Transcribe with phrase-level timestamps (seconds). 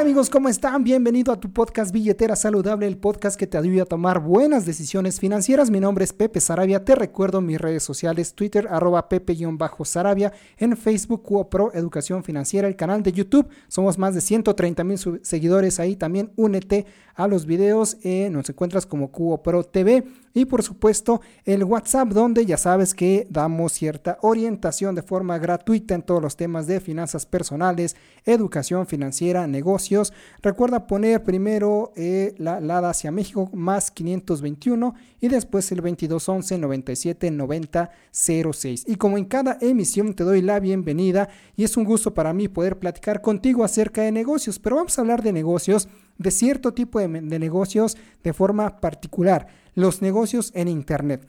[0.00, 0.30] Hola, ¿qué tal amigos?
[0.30, 0.82] ¿Cómo están?
[0.82, 5.20] Bienvenido a tu podcast Billetera Saludable, el podcast que te ayuda a tomar buenas decisiones
[5.20, 5.70] financieras.
[5.70, 6.86] Mi nombre es Pepe Sarabia.
[6.86, 13.02] Te recuerdo mis redes sociales, Twitter, arroba Pepe-Sarabia, en Facebook, Pro Educación Financiera, el canal
[13.02, 13.46] de YouTube.
[13.68, 15.96] Somos más de 130 mil seguidores ahí.
[15.96, 16.86] También únete
[17.20, 17.98] a los videos.
[18.02, 23.26] Eh, nos encuentras como Pro TV y por supuesto el WhatsApp donde ya sabes que
[23.30, 29.46] damos cierta orientación de forma gratuita en todos los temas de finanzas personales, educación financiera,
[29.46, 30.12] negocios.
[30.40, 37.30] Recuerda poner primero eh, la LADA hacia México más 521 y después el 2211 97
[37.30, 38.84] 90 06.
[38.86, 42.48] Y como en cada emisión te doy la bienvenida y es un gusto para mí
[42.48, 45.88] poder platicar contigo acerca de negocios, pero vamos a hablar de negocios
[46.20, 51.26] de cierto tipo de, negocios de forma particular, los negocios en Internet.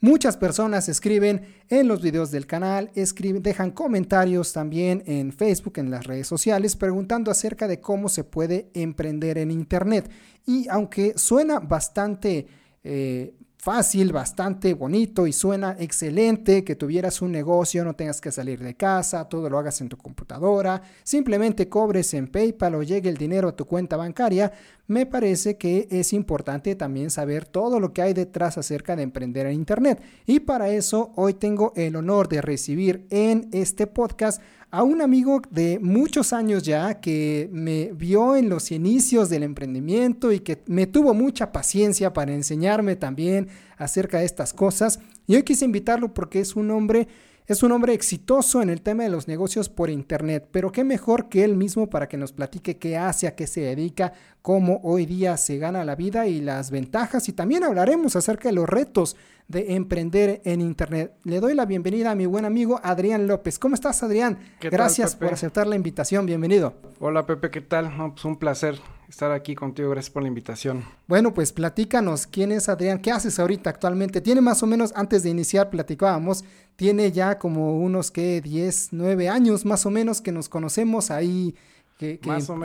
[0.00, 5.90] Muchas personas escriben en los videos del canal, escriben, dejan comentarios también en Facebook, en
[5.90, 10.10] las redes sociales, preguntando acerca de cómo se puede emprender en Internet.
[10.46, 12.46] Y aunque suena bastante
[12.84, 18.62] eh, fácil, bastante bonito y suena excelente que tuvieras un negocio, no tengas que salir
[18.62, 23.16] de casa, todo lo hagas en tu computadora, simplemente cobres en PayPal o llegue el
[23.16, 24.52] dinero a tu cuenta bancaria,
[24.86, 29.46] me parece que es importante también saber todo lo que hay detrás acerca de emprender
[29.46, 30.00] en Internet.
[30.24, 35.40] Y para eso hoy tengo el honor de recibir en este podcast a un amigo
[35.50, 40.86] de muchos años ya que me vio en los inicios del emprendimiento y que me
[40.86, 43.48] tuvo mucha paciencia para enseñarme también
[43.78, 45.00] acerca de estas cosas.
[45.26, 47.08] Y hoy quise invitarlo porque es un hombre
[47.48, 51.30] es un hombre exitoso en el tema de los negocios por Internet, pero qué mejor
[51.30, 54.12] que él mismo para que nos platique qué hace, a qué se dedica,
[54.42, 57.28] cómo hoy día se gana la vida y las ventajas.
[57.28, 59.16] Y también hablaremos acerca de los retos
[59.48, 61.14] de emprender en Internet.
[61.24, 63.58] Le doy la bienvenida a mi buen amigo Adrián López.
[63.58, 64.38] ¿Cómo estás, Adrián?
[64.60, 66.26] Gracias por aceptar la invitación.
[66.26, 66.74] Bienvenido.
[67.00, 67.90] Hola, Pepe, ¿qué tal?
[68.12, 68.78] pues un placer
[69.08, 69.90] estar aquí contigo.
[69.90, 70.84] Gracias por la invitación.
[71.06, 73.00] Bueno, pues platícanos, ¿quién es Adrián?
[73.00, 74.20] ¿Qué haces ahorita actualmente?
[74.20, 76.44] Tiene más o menos, antes de iniciar, platicábamos,
[76.76, 81.54] tiene ya como unos, que 10, 9 años más o menos que nos conocemos ahí,
[81.98, 82.18] que,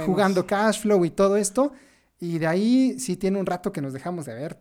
[0.05, 1.73] jugando cash flow y todo esto.
[2.19, 4.57] Y de ahí sí tiene un rato que nos dejamos de ver,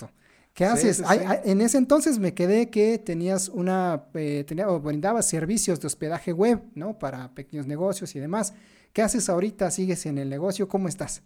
[0.54, 1.02] ¿Qué haces?
[1.44, 6.32] en ese entonces me quedé que tenías una, eh, tenía, o brindabas servicios de hospedaje
[6.32, 6.98] web, ¿no?
[6.98, 8.52] Para pequeños negocios y demás.
[8.92, 9.70] ¿Qué haces ahorita?
[9.70, 10.68] ¿Sigues en el negocio?
[10.68, 11.22] ¿Cómo estás?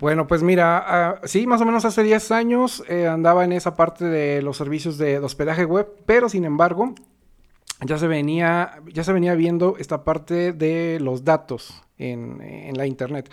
[0.00, 3.74] Bueno, pues mira, ah, sí, más o menos hace 10 años eh, andaba en esa
[3.74, 6.94] parte de los servicios de, hospedaje web, pero sin embargo,
[7.84, 12.86] ya se venía, ya se venía viendo esta parte de los datos en, en la
[12.86, 13.30] internet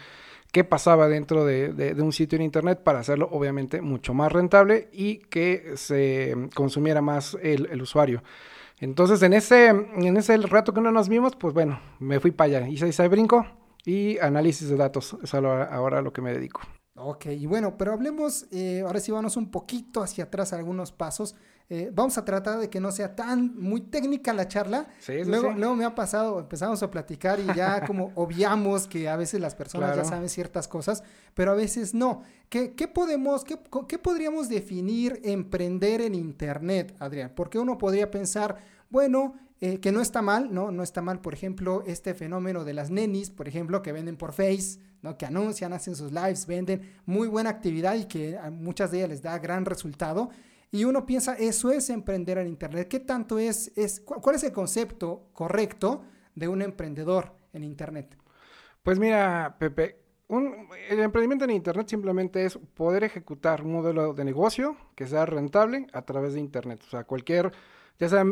[0.51, 5.19] qué pasaba dentro de, un sitio en internet para hacerlo obviamente mucho más rentable y
[5.19, 8.23] que se consumiera más el, usuario.
[8.79, 12.57] Entonces en ese, en ese rato que no nos vimos, pues bueno, me fui para
[12.57, 13.45] allá, hice ese brinco
[13.85, 16.61] y análisis de datos, es ahora a lo que me dedico.
[16.95, 21.35] Ok, y bueno, pero hablemos, eh, ahora sí vamos un poquito hacia atrás algunos pasos.
[21.69, 24.87] Eh, vamos a tratar de que no sea tan muy técnica la charla.
[24.99, 29.17] Sí, luego, luego me ha pasado, empezamos a platicar y ya como obviamos que a
[29.17, 32.23] veces las personas ya saben ciertas cosas, pero a veces no.
[32.47, 37.33] ¿Qué, qué podemos, qué, qué podríamos definir emprender en Internet, Adrián?
[37.35, 38.55] Porque uno podría pensar,
[38.89, 40.71] bueno, eh, que no está mal, ¿no?
[40.71, 44.31] No está mal, por ejemplo, este fenómeno de las nenis, por ejemplo, que venden por
[44.31, 45.17] Face, ¿no?
[45.17, 49.09] Que anuncian, hacen sus lives, venden muy buena actividad y que a muchas de ellas
[49.09, 50.29] les da gran resultado.
[50.71, 52.87] Y uno piensa, eso es emprender en Internet.
[52.87, 56.03] ¿Qué tanto es, es cuál es el concepto correcto
[56.35, 58.17] de un emprendedor en Internet?
[58.83, 59.99] Pues mira, Pepe,
[60.89, 65.87] el emprendimiento en Internet simplemente es poder ejecutar un modelo de negocio que sea rentable
[65.93, 66.81] a través de Internet.
[66.85, 67.51] O sea, cualquier
[67.99, 68.23] ya sea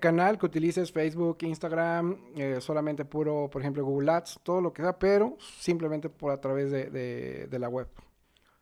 [0.00, 4.82] canal que utilices Facebook, Instagram, eh, solamente puro, por ejemplo, Google Ads, todo lo que
[4.82, 7.88] sea, pero simplemente por a través de, la web.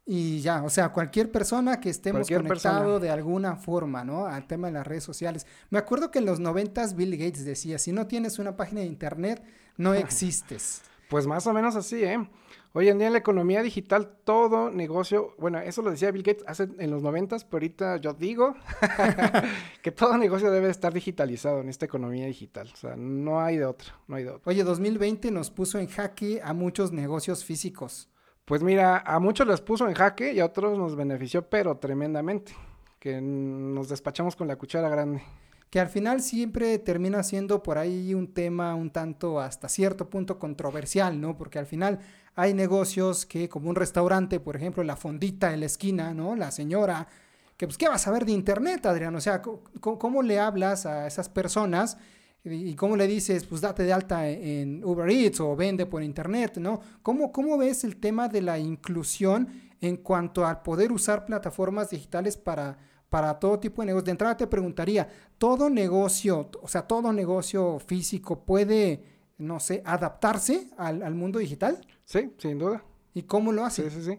[0.08, 4.26] Y ya, o sea, cualquier persona que estemos conectado de alguna forma, ¿no?
[4.26, 5.46] Al tema de las redes sociales.
[5.68, 8.86] Me acuerdo que en los noventas Bill Gates decía, si no tienes una página de
[8.86, 9.42] internet,
[9.76, 10.82] no existes.
[11.08, 12.24] Pues más o menos así, ¿eh?
[12.72, 16.44] Hoy en día en la economía digital todo negocio, bueno, eso lo decía Bill Gates
[16.46, 18.54] hace en los noventas, pero ahorita yo digo
[19.82, 22.70] que todo negocio debe estar digitalizado en esta economía digital.
[22.72, 24.42] O sea, no hay de otra, no hay de otra.
[24.44, 28.08] Oye, 2020 nos puso en jaque a muchos negocios físicos.
[28.46, 32.54] Pues mira, a muchos les puso en jaque y a otros nos benefició, pero tremendamente.
[32.98, 35.22] Que nos despachamos con la cuchara grande
[35.70, 40.38] que al final siempre termina siendo por ahí un tema un tanto hasta cierto punto
[40.38, 41.36] controversial, ¿no?
[41.36, 41.98] Porque al final
[42.34, 46.36] hay negocios que como un restaurante, por ejemplo, la fondita en la esquina, ¿no?
[46.36, 47.08] La señora,
[47.56, 49.14] que pues, ¿qué vas a ver de internet, Adrián?
[49.16, 51.98] O sea, ¿cómo, le hablas a esas personas?
[52.46, 56.58] ¿Y cómo le dices, pues date de alta en Uber Eats o vende por internet,
[56.58, 56.80] ¿no?
[57.02, 59.48] ¿Cómo, ¿Cómo ves el tema de la inclusión
[59.80, 62.78] en cuanto al poder usar plataformas digitales para
[63.08, 64.04] para todo tipo de negocios.
[64.04, 65.08] De entrada te preguntaría,
[65.38, 69.04] ¿todo negocio, o sea, todo negocio físico puede,
[69.38, 71.78] no sé, adaptarse al, mundo digital?
[72.04, 72.82] Sí, sin duda.
[73.14, 73.90] ¿Y cómo lo hace?
[73.90, 74.18] Sí, sí, sí.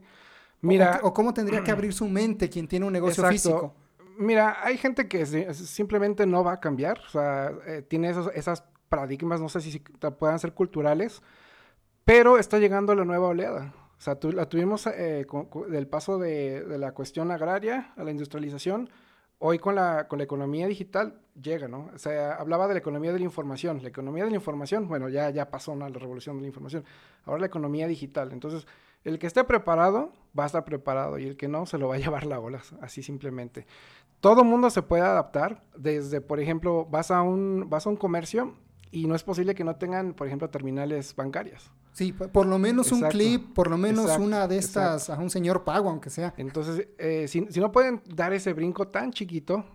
[0.61, 3.75] Mira, o, cómo tendría que abrir su mente quien tiene un negocio físico.
[4.17, 8.63] Mira, hay gente que simplemente no va a cambiar, o sea, eh, tiene esos esas
[8.89, 9.79] paradigmas, no sé si
[10.19, 11.21] puedan ser culturales,
[12.05, 13.73] pero está llegando la nueva oleada.
[13.97, 15.25] O sea, la tuvimos eh,
[15.69, 18.89] del paso de, la cuestión agraria a la industrialización.
[19.39, 21.91] Hoy con la, con la economía digital llega, ¿no?
[21.93, 23.81] O sea, hablaba de la economía de la información.
[23.81, 25.87] La economía de la información, bueno, ya, ya pasó ¿no?
[25.89, 26.83] la revolución de la información.
[27.25, 28.31] Ahora la economía digital.
[28.31, 28.65] Entonces,
[29.07, 31.95] el que esté preparado va a estar preparado y el que no se lo va
[31.95, 33.65] a llevar la ola, así simplemente.
[34.19, 35.63] Todo mundo se puede adaptar.
[35.77, 38.55] Desde, por ejemplo, vas a un, vas a un comercio
[38.91, 41.71] y no es posible que no tengan, por ejemplo, terminales bancarias.
[41.93, 45.63] Sí, por lo menos un clip, por lo menos una de estas a un señor
[45.63, 46.33] pago, aunque sea.
[46.37, 49.65] Entonces, eh, si, no pueden dar ese brinco tan chiquito,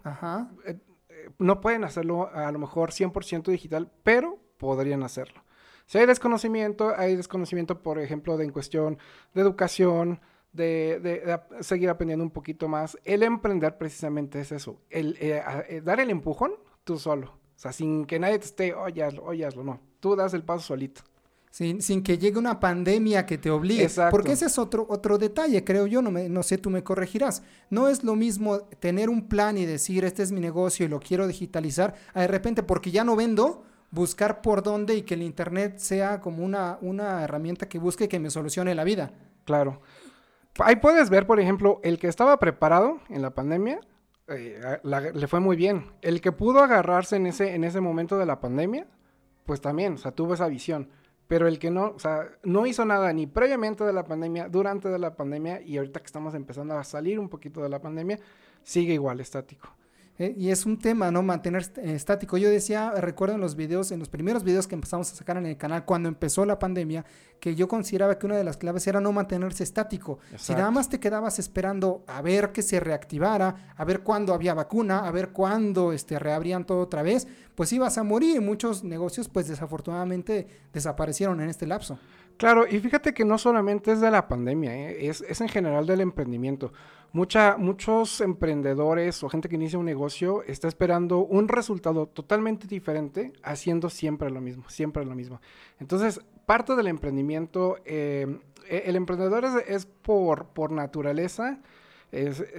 [0.64, 5.42] eh, eh, no pueden hacerlo a lo mejor 100% digital, pero podrían hacerlo.
[5.92, 8.96] Si hay desconocimiento, hay desconocimiento, por ejemplo, de en cuestión
[9.34, 12.96] de educación, de, de, seguir aprendiendo un poquito más.
[13.04, 15.18] El emprender precisamente es eso, el
[15.84, 16.52] dar el empujón
[16.84, 17.26] tú solo.
[17.26, 19.80] O sea, sin que nadie te esté, oye, hazlo, hazlo, no.
[20.00, 21.02] Tú das el paso solito
[21.52, 23.88] sin, que llegue una pandemia que te obligue.
[24.10, 27.42] Porque ese es otro, otro detalle, creo yo, no, me, no sé, tú me corregirás.
[27.68, 30.98] No es lo mismo tener un plan y decir, este es mi negocio y lo
[30.98, 35.22] quiero digitalizar, a de repente, porque ya no vendo, buscar por dónde y que el
[35.22, 39.12] Internet sea como una, una herramienta que busque que me solucione la vida.
[39.44, 39.80] Claro.
[40.58, 43.80] Ahí puedes ver, por ejemplo, el que estaba preparado en la pandemia,
[44.28, 45.92] eh, le fue muy bien.
[46.00, 48.86] El que pudo agarrarse en ese, en ese momento de la pandemia,
[49.44, 50.88] pues también, o sea, tuvo esa visión.
[51.28, 54.88] Pero el que no, o sea, no hizo nada ni previamente de la pandemia, durante
[54.88, 58.18] de la pandemia y ahorita que estamos empezando a salir un poquito de la pandemia,
[58.62, 59.68] sigue igual estático.
[60.22, 61.20] Eh, y es un tema, ¿no?
[61.24, 62.36] Mantener eh, estático.
[62.36, 65.46] Yo decía, recuerdo en los videos, en los primeros videos que empezamos a sacar en
[65.46, 67.04] el canal cuando empezó la pandemia,
[67.40, 70.20] que yo consideraba que una de las claves era no mantenerse estático.
[70.36, 74.54] Si nada más te quedabas esperando a ver que se reactivara, a ver cuándo había
[74.54, 77.26] vacuna, a ver cuándo este, reabrían todo otra vez,
[77.56, 78.40] pues ibas a morir.
[78.40, 81.98] Muchos negocios, pues desafortunadamente, desaparecieron en este lapso.
[82.36, 85.08] Claro, y fíjate que no solamente es de la pandemia, ¿eh?
[85.08, 86.72] es, es, en general del emprendimiento.
[87.12, 93.32] Mucha, muchos emprendedores o gente que inicia un negocio está esperando un resultado totalmente diferente
[93.42, 95.40] haciendo siempre lo mismo, siempre lo mismo.
[95.78, 101.60] Entonces, parte del emprendimiento, eh, e, el emprendedor es, por, por naturaleza,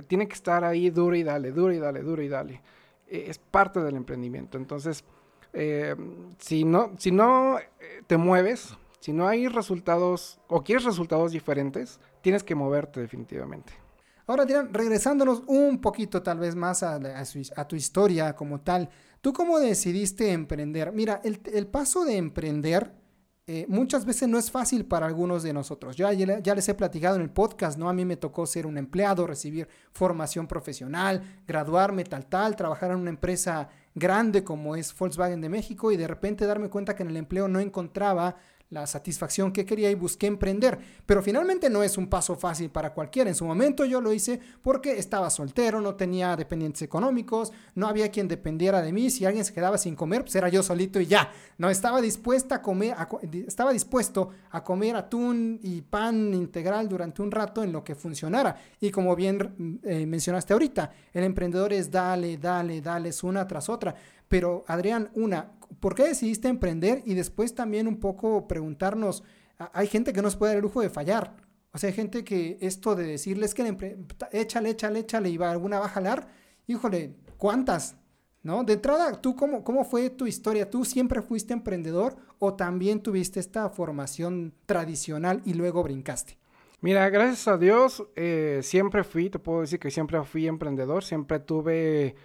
[0.07, 2.61] tiene que estar ahí duro y dale, duro y dale, duro y dale.
[3.07, 4.57] E, es parte del emprendimiento.
[4.57, 5.03] Entonces,
[5.51, 5.95] eh,
[6.37, 7.57] si, no, si no
[8.05, 13.73] te mueves, si no hay resultados o quieres resultados diferentes, tienes que moverte definitivamente.
[14.25, 17.01] Ahora, regresándonos un poquito tal vez más a,
[17.67, 20.93] tu historia como tal, ¿tú cómo decidiste emprender?
[20.93, 22.93] Mira, el, paso de emprender
[23.45, 25.97] eh, muchas veces no es fácil para algunos de nosotros.
[25.97, 27.89] Ya, ya, les he platicado en el podcast, ¿no?
[27.89, 32.99] A mí me tocó ser un empleado, recibir formación profesional, graduarme tal tal, trabajar en
[32.99, 37.09] una empresa grande como es Volkswagen de México y de repente darme cuenta que en
[37.09, 38.37] el empleo no encontraba
[38.69, 40.79] la satisfacción que quería y busqué emprender.
[41.05, 43.29] Pero finalmente no es un paso fácil para cualquiera.
[43.29, 48.09] En su momento yo lo hice porque estaba soltero, no tenía dependientes económicos, no había
[48.09, 49.09] quien dependiera de mí.
[49.09, 51.31] Si alguien se quedaba sin comer, pues era yo solito y ya.
[51.57, 52.95] No estaba dispuesta a comer,
[53.47, 58.55] estaba dispuesto a comer atún y pan integral durante un rato en lo que funcionara.
[58.79, 63.95] Y como bien eh, mencionaste ahorita, el emprendedor es dale, dale, dale, una tras otra.
[64.27, 67.01] Pero Adrián, una, ¿por qué decidiste emprender?
[67.05, 69.23] Y después también un poco preguntarnos,
[69.57, 71.35] hay gente que no se puede dar el lujo de fallar.
[71.71, 73.63] O sea, hay gente que esto de decirles que
[74.31, 76.27] échale, échale, échale y va alguna va a jalar,
[76.67, 77.95] híjole, ¿cuántas?
[78.43, 78.63] ¿no?
[78.63, 80.69] De entrada, ¿tú cómo, cómo fue tu historia?
[80.69, 86.37] ¿Tú siempre fuiste emprendedor o también tuviste esta formación tradicional y luego brincaste?
[86.81, 91.39] Mira, gracias a Dios, eh, siempre fui, te puedo decir que siempre fui emprendedor, siempre
[91.39, 92.15] tuve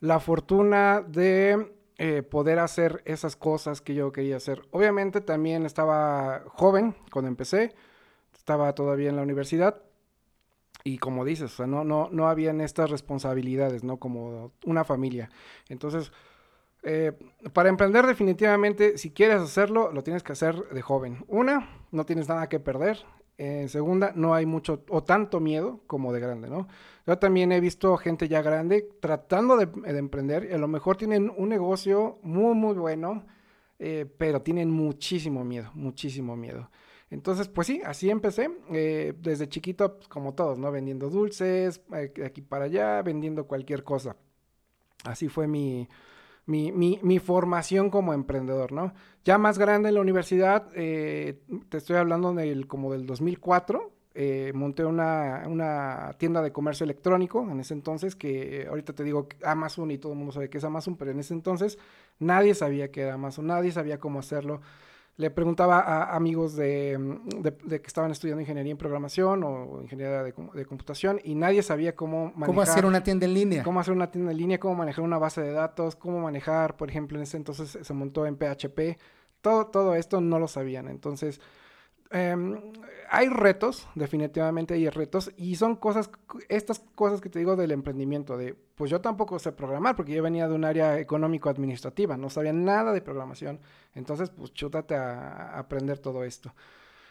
[0.00, 4.62] la fortuna de eh, poder hacer esas cosas que yo quería hacer.
[4.70, 7.74] Obviamente también estaba joven cuando empecé,
[8.34, 9.82] estaba todavía en la universidad,
[10.84, 13.98] y como dices, no, no, no habían estas responsabilidades, ¿no?
[13.98, 15.28] Como una familia.
[15.68, 16.12] Entonces,
[16.82, 17.12] eh,
[17.52, 21.24] para emprender definitivamente, si quieres hacerlo, lo tienes que hacer de joven.
[21.28, 23.04] Una, no tienes nada que perder.
[23.38, 26.66] En segunda, no hay mucho o tanto miedo como de grande, ¿no?
[27.06, 31.32] Yo también he visto gente ya grande tratando de, emprender y a lo mejor tienen
[31.36, 33.24] un negocio muy, muy bueno,
[33.78, 36.68] eh, pero tienen muchísimo miedo, muchísimo miedo.
[37.10, 38.50] Entonces, pues sí, así empecé.
[38.72, 40.72] Eh, desde chiquito, pues, como todos, ¿no?
[40.72, 44.16] Vendiendo dulces, eh, de aquí para allá, vendiendo cualquier cosa.
[45.04, 45.88] Así fue mi,
[46.48, 48.94] mi, mi, formación como emprendedor, ¿no?
[49.22, 53.92] Ya más grande en la universidad, eh, te estoy hablando del, como del 2004.
[54.54, 59.90] monté una, una, tienda de comercio electrónico en ese entonces, que ahorita te digo Amazon
[59.90, 61.78] y todo el mundo sabe que es Amazon, pero en ese entonces
[62.18, 64.62] nadie sabía que era Amazon, nadie sabía cómo hacerlo
[65.18, 66.96] le preguntaba a amigos de,
[67.68, 72.46] que estaban estudiando ingeniería en programación o ingeniería de, computación y nadie sabía cómo manejar.
[72.46, 73.64] ¿Cómo hacer una tienda en línea?
[73.64, 76.88] Cómo hacer una tienda en línea, cómo manejar una base de datos, cómo manejar, por
[76.88, 78.96] ejemplo, en ese entonces se montó en PHP.
[79.40, 80.86] Todo, todo esto no lo sabían.
[80.86, 81.40] Entonces,
[82.10, 82.72] Em,
[83.10, 86.10] hay retos, definitivamente hay retos, y son cosas,
[86.48, 90.22] estas cosas que te digo del emprendimiento, de, pues yo tampoco sé programar, porque yo
[90.22, 93.60] venía de un área económico-administrativa, no sabía nada de programación,
[93.94, 96.54] entonces pues chútate a, aprender todo esto.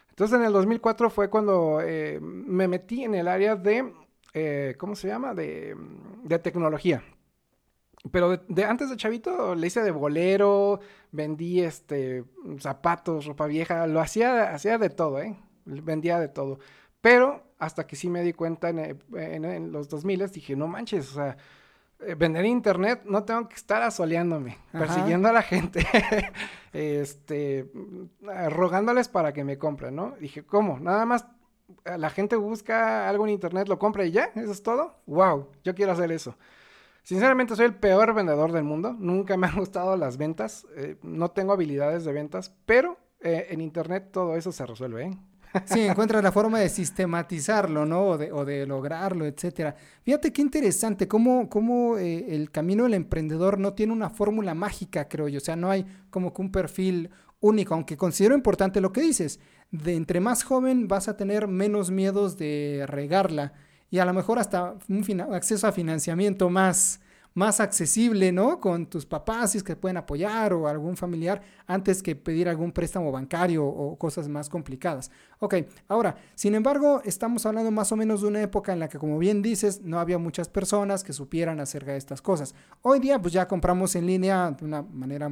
[0.10, 3.94] Entonces en el 2004 fue cuando eh, me metí en el área de,
[4.34, 5.34] eh, ¿cómo se llama?
[5.34, 5.76] De,
[6.24, 7.04] de tecnología.
[8.12, 10.80] Pero de, antes de chavito le hice de bolero,
[11.12, 12.24] vendí este
[12.60, 15.36] zapatos, ropa vieja, lo hacía, hacía de todo, ¿eh?
[15.66, 16.60] Vendía de todo.
[17.02, 21.16] Pero hasta que sí me di cuenta en, en, los 2000 dije, no manches, o
[21.16, 21.38] sea,
[22.00, 25.86] eh, vender internet no tengo que estar asoleándome, persiguiendo a la gente,
[26.74, 27.72] este,
[28.50, 30.16] rogándoles para que me compren, ¿no?
[30.20, 30.80] Dije, ¿cómo?
[30.80, 31.26] Nada más
[31.84, 35.02] la gente busca algo en internet, lo compra y ya, eso es todo.
[35.06, 35.50] ¡Wow!
[35.64, 36.38] Yo quiero hacer eso.
[37.08, 38.92] Sinceramente soy el peor vendedor del mundo.
[38.92, 40.68] Nunca me han gustado las ventas.
[40.76, 45.06] Eh, no tengo habilidades de ventas, pero eh, en internet todo eso se resuelve.
[45.06, 45.18] ¿eh?
[45.64, 48.08] Sí, encuentras la forma de sistematizarlo, ¿no?
[48.08, 49.74] O de, lograrlo, etcétera.
[50.04, 55.30] Fíjate qué interesante, cómo, cómo el camino del emprendedor no tiene una fórmula mágica, creo
[55.30, 55.38] yo.
[55.38, 57.10] O sea, no hay como que un perfil
[57.40, 59.40] único, aunque considero importante lo que dices.
[59.72, 63.54] De entre más joven vas a tener menos miedos de regarla
[63.90, 67.00] y a lo mejor hasta un acceso a financiamiento más,
[67.34, 68.60] más accesible, ¿no?
[68.60, 72.72] Con tus papás, si es que pueden apoyar o algún familiar, antes que pedir algún
[72.72, 75.12] préstamo bancario o cosas más complicadas.
[75.40, 75.56] Ok,
[75.88, 79.20] ahora, sin embargo, estamos hablando más o menos de una época en la que, como
[79.20, 82.56] bien dices, no había muchas personas que supieran acerca de estas cosas.
[82.82, 85.32] Hoy día, pues ya compramos en línea de una manera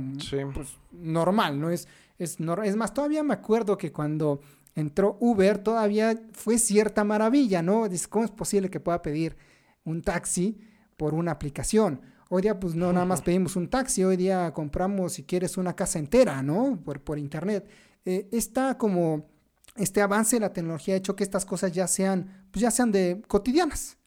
[0.53, 1.71] pues, normal, ¿no?
[1.71, 4.39] Es, es, es más, todavía me acuerdo que cuando
[4.75, 7.87] entró Uber, todavía fue cierta maravilla, ¿no?
[8.09, 9.37] ¿Cómo es posible que pueda pedir
[9.83, 10.59] un taxi
[10.97, 12.01] por una aplicación?
[12.29, 15.75] Hoy día, pues no nada más pedimos un taxi, hoy día compramos, si quieres, una
[15.75, 16.81] casa entera, ¿no?
[16.83, 17.67] Por, por internet.
[18.03, 19.27] Eh, está como
[19.75, 22.91] este avance de la tecnología ha hecho que estas cosas ya sean, pues ya sean
[22.91, 23.97] de cotidianas.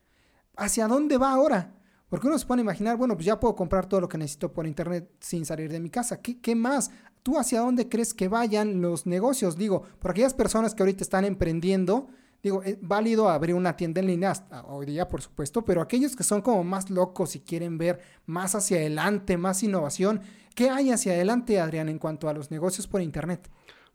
[0.56, 1.74] ¿Hacia dónde va ahora?
[2.08, 4.66] Porque uno se puede imaginar, bueno, pues ya puedo comprar todo lo que necesito por
[4.66, 6.20] internet sin salir de mi casa.
[6.20, 6.90] ¿Qué, qué más?
[7.28, 9.58] ¿Tú hacia dónde crees que vayan los negocios?
[9.58, 12.08] Digo, por aquellas personas que ahorita están emprendiendo,
[12.42, 14.32] digo, es válido abrir una tienda en línea
[14.66, 18.54] hoy día, por supuesto, pero aquellos que son como más locos y quieren ver más
[18.54, 20.22] hacia adelante, más innovación,
[20.54, 23.50] ¿qué hay hacia adelante, Adrián, en cuanto a los negocios por internet?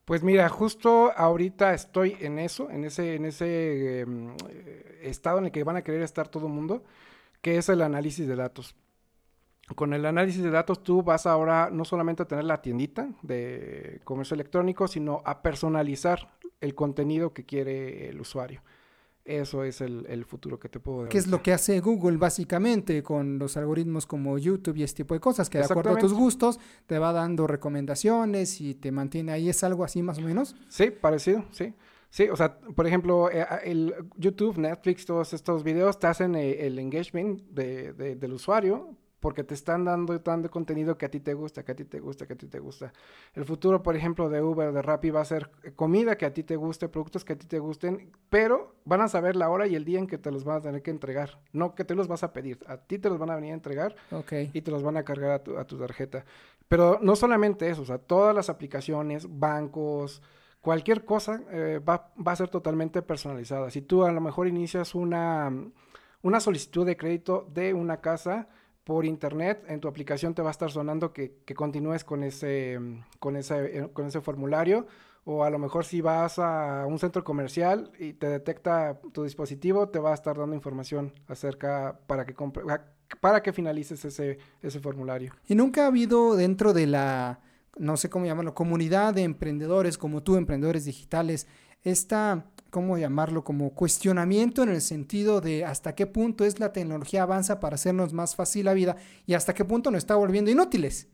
[0.05, 4.37] Pues mira, justo ahorita estoy en eso, en ese, en ese em,
[5.01, 6.83] estado en el que van a querer estar todo el mundo
[7.41, 8.75] que es el análisis de datos.
[9.75, 14.01] Con el análisis de datos tú vas ahora no solamente a tener la tiendita de
[14.03, 18.61] comercio electrónico, sino a personalizar el contenido que quiere el usuario.
[19.25, 21.11] Eso es el, futuro que te puedo decir.
[21.11, 25.13] ¿Qué es lo que hace Google básicamente con los algoritmos como YouTube y este tipo
[25.13, 25.49] de cosas?
[25.49, 29.47] Que de acuerdo a tus gustos te va dando recomendaciones y te mantiene ahí.
[29.47, 30.57] ¿Es algo así más o menos?
[30.67, 31.73] Sí, parecido, sí.
[32.09, 36.67] Sí, o sea, por ejemplo, eh, el YouTube, Netflix, todos estos videos te hacen eh,
[36.67, 41.33] el engagement de, del usuario, porque te están dando, dando contenido que a ti te
[41.33, 42.91] gusta, que a ti te gusta, que a ti te gusta.
[43.33, 46.43] El futuro, por ejemplo, de Uber, de Rappi, va a ser comida que a ti
[46.43, 49.75] te guste, productos que a ti te gusten, pero van a saber la hora y
[49.75, 51.39] el día en que te los van a tener que entregar.
[51.53, 53.53] No que te los vas a pedir, a ti te los van a venir a
[53.53, 53.95] entregar
[54.51, 56.25] y te los van a cargar a tu, a tu tarjeta.
[56.67, 60.21] Pero no solamente eso, o sea, todas las aplicaciones, bancos,
[60.59, 63.69] cualquier cosa eh, va, va, a ser totalmente personalizada.
[63.69, 65.49] Si tú a lo mejor inicias una,
[66.23, 68.49] una solicitud de crédito de una casa,
[68.83, 72.79] por internet, en tu aplicación te va a estar sonando que, continúes con ese,
[73.19, 74.85] con, ese, eh, con ese formulario.
[75.25, 79.87] O a lo mejor si vas a un centro comercial y te detecta tu dispositivo,
[79.87, 82.35] te va a estar dando información acerca para que,
[83.21, 85.33] para que finalices ese, ese formulario.
[85.47, 87.39] Y nunca ha habido dentro de la,
[87.77, 91.47] no sé cómo llamarlo, comunidad de emprendedores como tú, emprendedores digitales,
[91.83, 93.43] esta ¿cómo llamarlo?
[93.43, 98.13] Como cuestionamiento en el sentido de hasta qué punto es la tecnología avanza para hacernos
[98.13, 101.07] más fácil la vida y hasta qué punto nos está volviendo inútiles.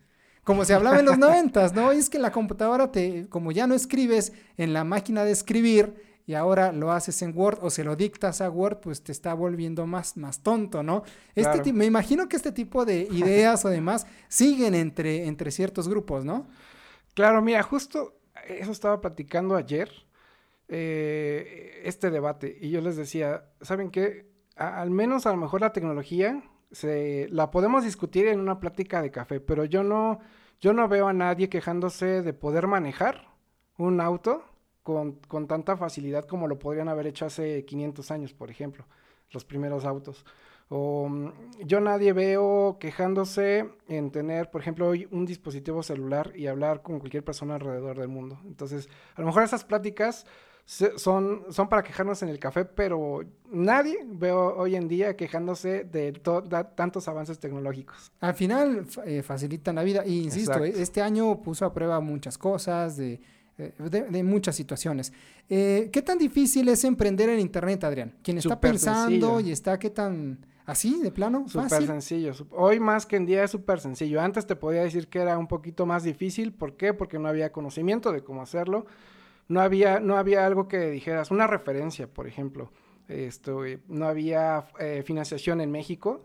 [0.46, 1.92] Como se hablaba en los noventas, ¿no?
[1.92, 6.02] Y es que la computadora te, como ya no escribes en la máquina de escribir
[6.26, 9.34] y ahora lo haces en Word o se lo dictas a Word, pues te está
[9.34, 11.04] volviendo más, más tonto, ¿no?
[11.36, 16.24] Este me imagino que este tipo de ideas o demás siguen entre, entre ciertos grupos,
[16.24, 16.48] ¿no?
[17.16, 18.16] Claro, mira, justo
[18.48, 20.09] eso estaba platicando ayer
[20.70, 24.30] eh, este debate y yo les decía, ¿saben qué?
[24.56, 29.10] al menos a lo mejor la tecnología se, la podemos discutir en una plática de
[29.10, 30.20] café, pero yo no,
[30.60, 33.30] yo no veo a nadie quejándose de poder manejar
[33.78, 34.44] un auto
[34.84, 38.86] con, con tanta facilidad como lo podrían haber hecho hace 500 años, por ejemplo,
[39.32, 40.26] los primeros autos.
[40.68, 41.32] O mm,
[41.66, 47.00] yo nadie veo quejándose en tener, por ejemplo, hoy un dispositivo celular y hablar con
[47.00, 48.40] cualquier persona alrededor del mundo.
[48.46, 50.26] Entonces, a lo mejor esas pláticas
[50.70, 53.22] son, son para quejarnos en el café, pero
[53.52, 56.12] nadie veo hoy en día quejándose de,
[56.76, 58.12] tantos avances tecnológicos.
[58.20, 60.06] Al final eh, facilitan la vida.
[60.06, 63.20] Y insisto, este año puso a prueba muchas cosas, de,
[63.58, 65.12] eh, de, muchas situaciones.
[65.50, 68.14] Eh, ¿Qué tan difícil es emprender en Internet, Adrián?
[68.22, 70.46] Quien está pensando y está, ¿qué tan...
[70.68, 71.46] ¿Así, de plano?
[71.48, 72.32] Súper sencillo.
[72.52, 74.22] Hoy más que en día es súper sencillo.
[74.22, 76.54] Antes te podía decir que era un poquito más difícil.
[76.54, 76.94] ¿Por qué?
[76.94, 78.86] Porque no había conocimiento de cómo hacerlo
[79.50, 82.72] no había, no había algo que dijeras, una referencia, por ejemplo.
[83.08, 86.22] Esto, eh, no había eh, financiación en México,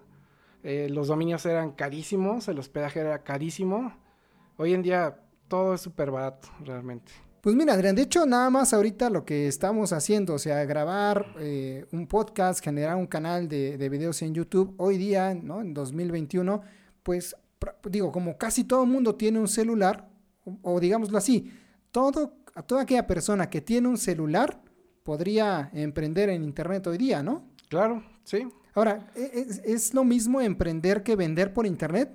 [0.62, 3.94] eh, los dominios eran carísimos, el hospedaje era carísimo.
[4.58, 7.10] Hoy en día todo es súper barato, realmente.
[7.40, 11.26] Pues mira, Adrián, de hecho, nada más ahorita lo que estamos haciendo, o sea, grabar
[11.92, 15.60] un podcast, generar un canal de, de, videos en YouTube, hoy día, ¿no?
[15.60, 16.62] En 2021,
[17.02, 17.36] pues
[17.84, 20.08] digo, como casi todo el mundo tiene un celular,
[20.62, 21.52] o digámoslo así,
[21.90, 24.62] todo a toda aquella persona que tiene un celular
[25.02, 27.48] podría emprender en Internet hoy día, ¿no?
[27.68, 28.48] Claro, sí.
[28.74, 32.12] Ahora, ¿e-, ¿es, lo mismo emprender que vender por Internet?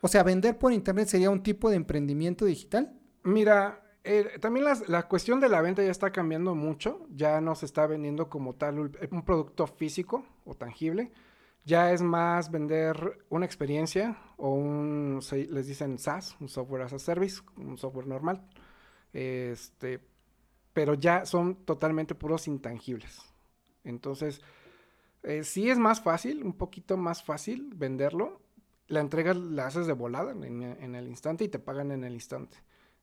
[0.00, 2.98] O sea, ¿vender por Internet sería un tipo de emprendimiento digital?
[3.22, 3.82] Mira,
[4.40, 7.06] también la cuestión de la venta ya está cambiando mucho.
[7.14, 11.12] Ya no se está vendiendo como tal un, producto físico o tangible.
[11.66, 16.98] Ya es más vender una experiencia o un, les dicen SaaS, un software as a
[16.98, 18.42] service, un software normal.
[19.12, 20.00] Este,
[20.72, 23.20] pero ya son totalmente puros intangibles.
[23.84, 24.40] Entonces,
[25.22, 28.40] eh, sí es más fácil, un poquito más fácil venderlo.
[28.86, 32.56] La entrega la haces de volada en, el instante y te pagan en el instante.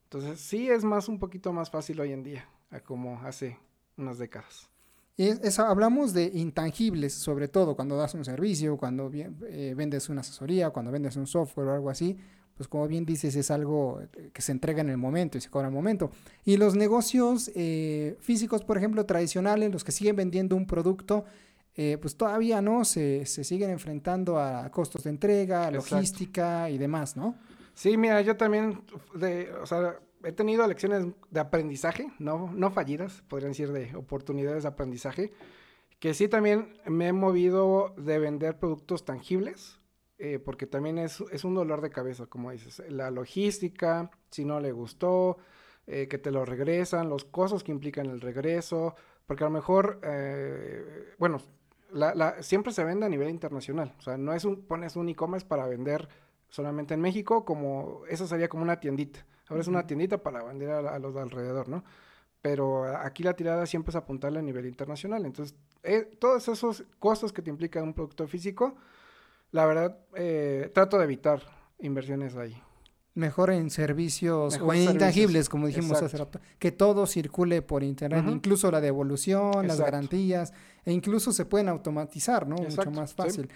[0.03, 3.57] Entonces, sí es más un poquito más fácil hoy en día, a como hace
[3.97, 4.69] unas décadas.
[5.15, 10.21] Y eso, hablamos de intangibles, sobre todo cuando das un servicio, cuando eh, vendes una
[10.21, 12.17] asesoría, cuando vendes un software o algo así,
[12.57, 15.49] pues como bien dices, es algo eh, que se entrega en el momento y se
[15.49, 16.11] cobra en el momento.
[16.43, 21.23] Y los negocios eh, físicos, por ejemplo, tradicionales, los que siguen vendiendo un producto,
[21.75, 27.35] eh, pues todavía no se, siguen enfrentando a costos de entrega, logística y demás, ¿no?
[27.75, 28.81] Sí, mira, yo también,
[29.13, 34.63] de, o sea, he tenido lecciones de aprendizaje, no, no fallidas, podrían decir de oportunidades
[34.63, 35.31] de aprendizaje,
[35.99, 39.79] que sí también me he movido de vender productos tangibles
[40.19, 42.81] eh, porque también es, un dolor de cabeza, como dices.
[42.89, 45.37] La logística, si no le gustó,
[45.85, 48.95] eh, que te lo regresan, los costos que implican el regreso,
[49.27, 51.39] porque a lo mejor, eh, bueno,
[52.39, 53.93] siempre se vende a nivel internacional.
[53.99, 56.09] O sea, no es un, pones un e-commerce para vender
[56.49, 59.25] solamente en México, como eso sería como una tiendita.
[59.49, 61.83] Ahora es una tiendita para vender a, los de alrededor, ¿no?
[62.41, 65.25] Pero aquí la tirada siempre es apuntarle a nivel internacional.
[65.25, 65.55] Entonces,
[66.19, 68.75] todos esos costos que te implica un producto físico,
[69.51, 71.41] la verdad, eh, trato de evitar
[71.79, 72.61] inversiones ahí.
[73.13, 76.39] Mejor en servicios o en intangibles, como dijimos hace rato.
[76.59, 80.53] Que todo circule por internet, incluso la devolución, las garantías,
[80.85, 82.57] e incluso se pueden automatizar, ¿no?
[82.57, 83.49] Mucho más fácil.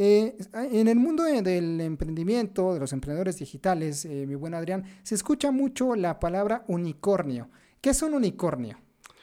[0.00, 5.16] Eh, en el mundo del emprendimiento, de los emprendedores digitales, eh, mi buen Adrián, se
[5.16, 7.50] escucha mucho la palabra unicornio.
[7.80, 8.78] ¿Qué es un unicornio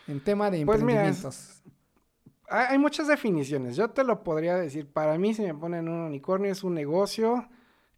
[0.08, 1.14] en tema de Pues mira?
[2.49, 3.75] Hay muchas definiciones.
[3.75, 4.88] Yo te lo podría decir.
[4.91, 7.47] Para mí, si me ponen un unicornio, es un negocio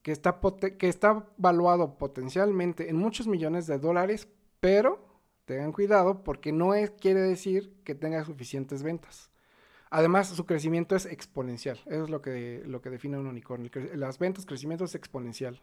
[0.01, 0.39] que está,
[0.77, 4.27] que está valuado potencialmente en muchos millones de dólares,
[4.59, 5.05] pero
[5.45, 9.29] tengan cuidado porque no quiere decir que tenga suficientes ventas.
[9.89, 11.77] Además, su crecimiento es exponencial.
[11.85, 13.69] Eso es lo que, lo que define un unicornio.
[13.95, 15.61] Las ventas, crecimiento es exponencial.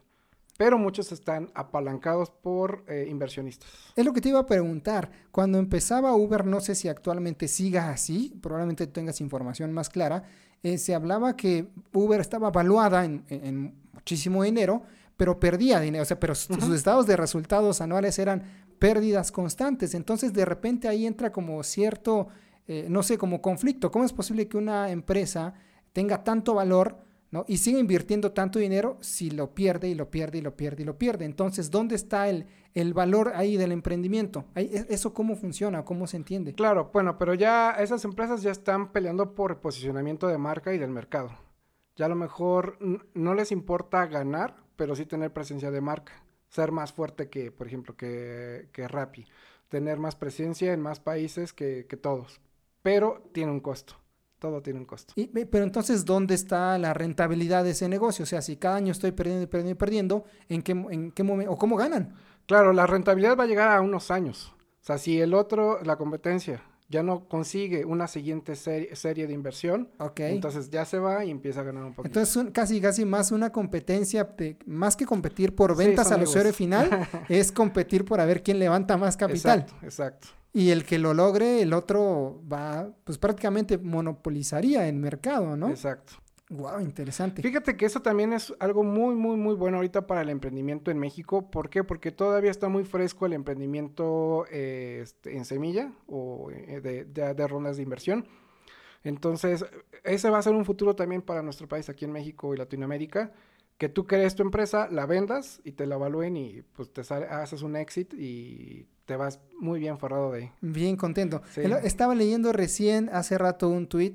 [0.57, 3.69] Pero muchos están apalancados por eh, inversionistas.
[3.95, 5.11] Es lo que te iba a preguntar.
[5.31, 10.23] Cuando empezaba Uber, no sé si actualmente siga así, probablemente tengas información más clara.
[10.63, 14.81] eh, se hablaba que Uber estaba valuada en, en- en muchísimo dinero,
[15.17, 16.01] pero perdía dinero.
[16.01, 18.41] O sea, pero sus- sus estados de resultados anuales eran
[18.79, 19.93] pérdidas constantes.
[19.93, 22.27] Entonces, de repente ahí entra como cierto,
[22.67, 23.91] eh, no sé, como conflicto.
[23.91, 25.53] ¿Cómo es posible que una empresa
[25.93, 26.97] tenga tanto valor?
[27.31, 27.45] ¿No?
[27.47, 30.85] Y sigue invirtiendo tanto dinero si lo pierde y lo pierde y lo pierde y
[30.85, 31.25] lo pierde.
[31.25, 34.45] Entonces, ¿dónde está el, el valor ahí del emprendimiento?
[34.55, 35.83] E- ¿Eso cómo funciona?
[35.83, 36.53] ¿Cómo se entiende?
[36.53, 40.91] Claro, bueno, pero ya esas empresas ya están peleando por posicionamiento de marca y del
[40.91, 41.31] mercado.
[41.95, 42.77] Ya a lo mejor
[43.13, 46.23] no les importa ganar, pero sí tener presencia de marca.
[46.49, 49.25] Ser más fuerte que, por ejemplo, que, que Rappi.
[49.69, 52.39] Tener más presencia en más países que, que todos.
[52.81, 53.95] Pero tiene un costo.
[54.45, 55.11] Todo tiene un costo.
[55.15, 58.23] Y- pero entonces, ¿dónde está la rentabilidad de ese negocio?
[58.23, 61.23] O sea, si cada año estoy perdiendo y perdiendo y perdiendo, ¿en qué, en qué
[61.23, 61.51] momento?
[61.51, 62.13] ¿O cómo ganan?
[62.45, 64.53] Claro, la rentabilidad va a llegar a unos años.
[64.81, 69.33] O sea, si el otro, la competencia, ya no consigue una siguiente serie, serie de
[69.33, 69.89] inversión,
[70.35, 72.09] entonces ya se va y empieza a ganar un poquito.
[72.19, 76.19] Entonces, un- casi, casi más una competencia, de- más que competir por Sí, ventas son
[76.19, 76.87] al usuario final,
[77.29, 79.61] es competir por a ver quién levanta más capital.
[79.61, 80.27] Exacto, exacto.
[80.55, 85.69] Y el que lo logre, el otro va, pues prácticamente monopolizaría el mercado, ¿no?
[85.69, 86.13] Exacto.
[86.49, 87.41] Wow, interesante.
[87.41, 90.97] Fíjate que eso también es algo muy, muy, muy bueno ahorita para el emprendimiento en
[90.97, 91.51] México.
[91.51, 91.83] ¿Por qué?
[91.83, 97.33] Porque todavía está muy fresco el emprendimiento eh, este, en semilla o eh, de, de-
[97.33, 98.25] de rondas de inversión.
[99.03, 99.65] Entonces,
[100.03, 103.33] ese va a ser un futuro también para nuestro país aquí en México y Latinoamérica.
[103.77, 107.25] Que tú crees tu empresa, la vendas y te la evalúen y pues te sale-
[107.27, 110.51] haces un exit y te vas muy bien forrado de ahí.
[110.61, 111.41] Bien contento.
[111.53, 111.61] Sí.
[111.83, 114.13] Estaba leyendo recién hace rato un tweet,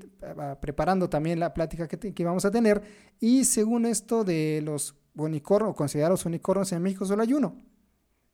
[0.61, 2.83] preparando también la plática que, te- que vamos a tener,
[3.21, 7.55] y según esto de los unicornios, considerados unicornios en México, solo hay uno.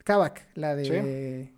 [0.05, 1.53] Kavak, la de,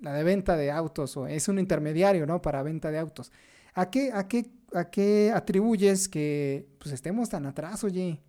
[0.00, 2.40] la de venta de autos, o es un intermediario, ¿no?
[2.40, 3.32] Para venta de autos.
[3.74, 8.20] ¿A qué, a qué, a qué atribuyes que pues estemos tan atrás, oye?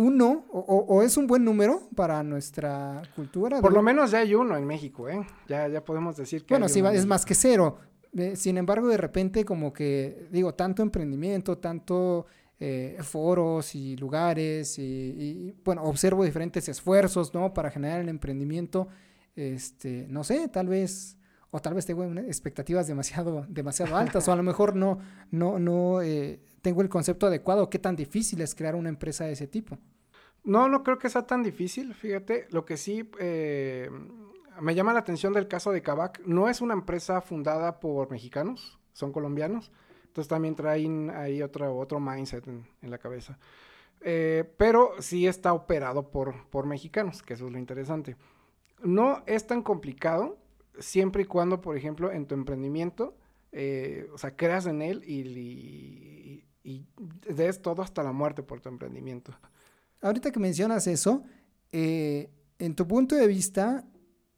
[0.00, 3.60] Uno, o, es un buen número para nuestra cultura.
[3.60, 5.26] Por de- lo menos ya hay uno en México, ¿eh?
[5.48, 7.76] Ya, ya podemos decir que bueno, sí, es más que cero.
[8.16, 12.26] Eh, sin embargo, de repente como que, digo, tanto emprendimiento, tanto
[12.58, 17.52] eh, foros y lugares y, y, bueno, observo diferentes esfuerzos, ¿no?
[17.54, 18.88] Para generar el emprendimiento,
[19.36, 21.16] este, no sé, tal vez,
[21.50, 24.98] o tal vez tengo expectativas demasiado, demasiado altas, o a lo mejor no,
[25.30, 29.32] no, no eh, tengo el concepto adecuado, qué tan difícil es crear una empresa de
[29.32, 29.78] ese tipo.
[30.42, 32.46] No, no creo que sea tan difícil, fíjate.
[32.50, 33.90] Lo que sí eh,
[34.60, 38.78] me llama la atención del caso de Kavak, no es una empresa fundada por mexicanos,
[38.92, 39.70] son colombianos.
[40.06, 43.38] Entonces también traen ahí otro, otro mindset en, en la cabeza.
[44.00, 48.16] Eh, pero sí está operado por, por mexicanos, que eso es lo interesante.
[48.82, 50.38] No es tan complicado
[50.80, 53.16] siempre y cuando, por ejemplo, en tu emprendimiento,
[53.52, 56.86] eh, o sea, creas en él y, y- y
[57.34, 59.32] des todo hasta la muerte por tu emprendimiento.
[60.02, 61.22] Ahorita que mencionas eso,
[61.72, 63.84] eh, en tu punto de vista,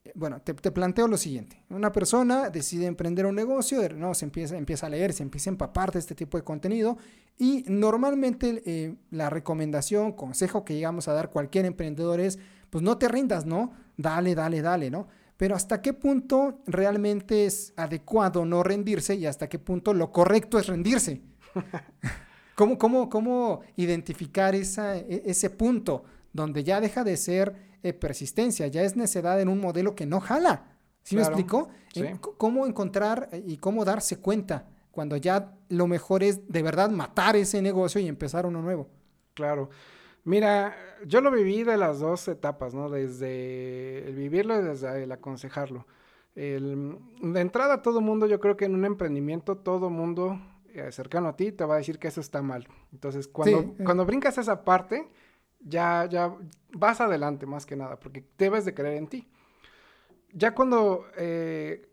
[0.04, 1.64] eh, bueno, te, te planteo lo siguiente.
[1.68, 5.52] Una persona decide emprender un negocio, no, se empieza, empieza a leer, se empieza a
[5.52, 6.96] empapar de este tipo de contenido
[7.38, 12.38] y normalmente eh, la recomendación, consejo que llegamos a dar cualquier emprendedor es,
[12.70, 13.72] pues no te rindas, ¿no?
[13.96, 15.08] Dale, dale, dale, ¿no?
[15.42, 20.56] Pero hasta qué punto realmente es adecuado no rendirse y hasta qué punto lo correcto
[20.56, 21.20] es rendirse.
[22.54, 28.68] ¿Cómo, cómo, cómo identificar esa, e- ese punto donde ya deja de ser eh, persistencia,
[28.68, 30.76] ya es necedad en un modelo que no jala?
[31.02, 31.70] ¿Sí Claro, me explico?
[31.92, 32.04] sí.
[32.38, 37.34] ¿Cómo encontrar eh, y cómo darse cuenta cuando ya lo mejor es de verdad matar
[37.34, 38.90] ese negocio y empezar uno nuevo?
[39.34, 39.70] Claro.
[40.24, 42.88] Mira, yo lo viví de las dos etapas, ¿no?
[42.88, 45.86] Desde el vivirlo y desde el aconsejarlo.
[46.34, 50.40] El- de entrada, todo mundo, yo creo que en un emprendimiento, todo mundo
[50.74, 52.66] eh, cercano a ti te va a decir que eso está mal.
[52.92, 53.84] Entonces, cuando, Sí.
[53.84, 55.06] cuando brincas esa parte,
[55.60, 56.34] ya, ya
[56.72, 59.28] vas adelante más que nada, porque debes de creer en ti.
[60.32, 61.90] Ya cuando eh,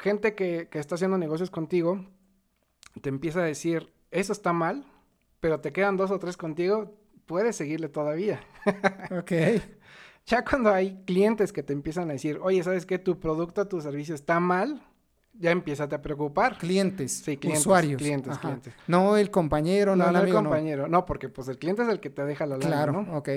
[0.00, 2.04] gente que, que está haciendo negocios contigo
[3.00, 4.84] te empieza a decir, eso está mal,
[5.38, 6.96] pero te quedan dos o tres contigo,
[7.28, 8.40] puedes seguirle todavía.
[9.12, 9.32] ok.
[10.26, 12.98] Ya cuando hay clientes que te empiezan a decir, oye, ¿sabes qué?
[12.98, 14.82] Tu producto, tu servicio está mal,
[15.34, 16.58] ya empieza a preocupar.
[16.58, 17.98] Clientes, Sí, clientes, usuarios.
[18.02, 18.40] clientes, Ajá.
[18.40, 18.74] clientes.
[18.88, 20.34] No el compañero, no, No, el no.
[20.42, 20.88] compañero.
[20.88, 21.06] No.
[21.06, 23.16] porque pues el cliente es el que te deja la lana, Claro, ¿no?
[23.16, 23.28] ok.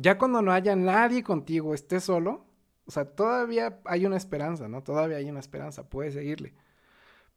[0.00, 2.46] Ya cuando no haya nadie contigo, estés solo,
[2.86, 4.82] o sea, todavía hay una esperanza, ¿no?
[4.82, 6.54] Todavía hay una esperanza, puedes seguirle.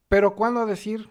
[0.08, 1.10] Pero ¿cuándo decir?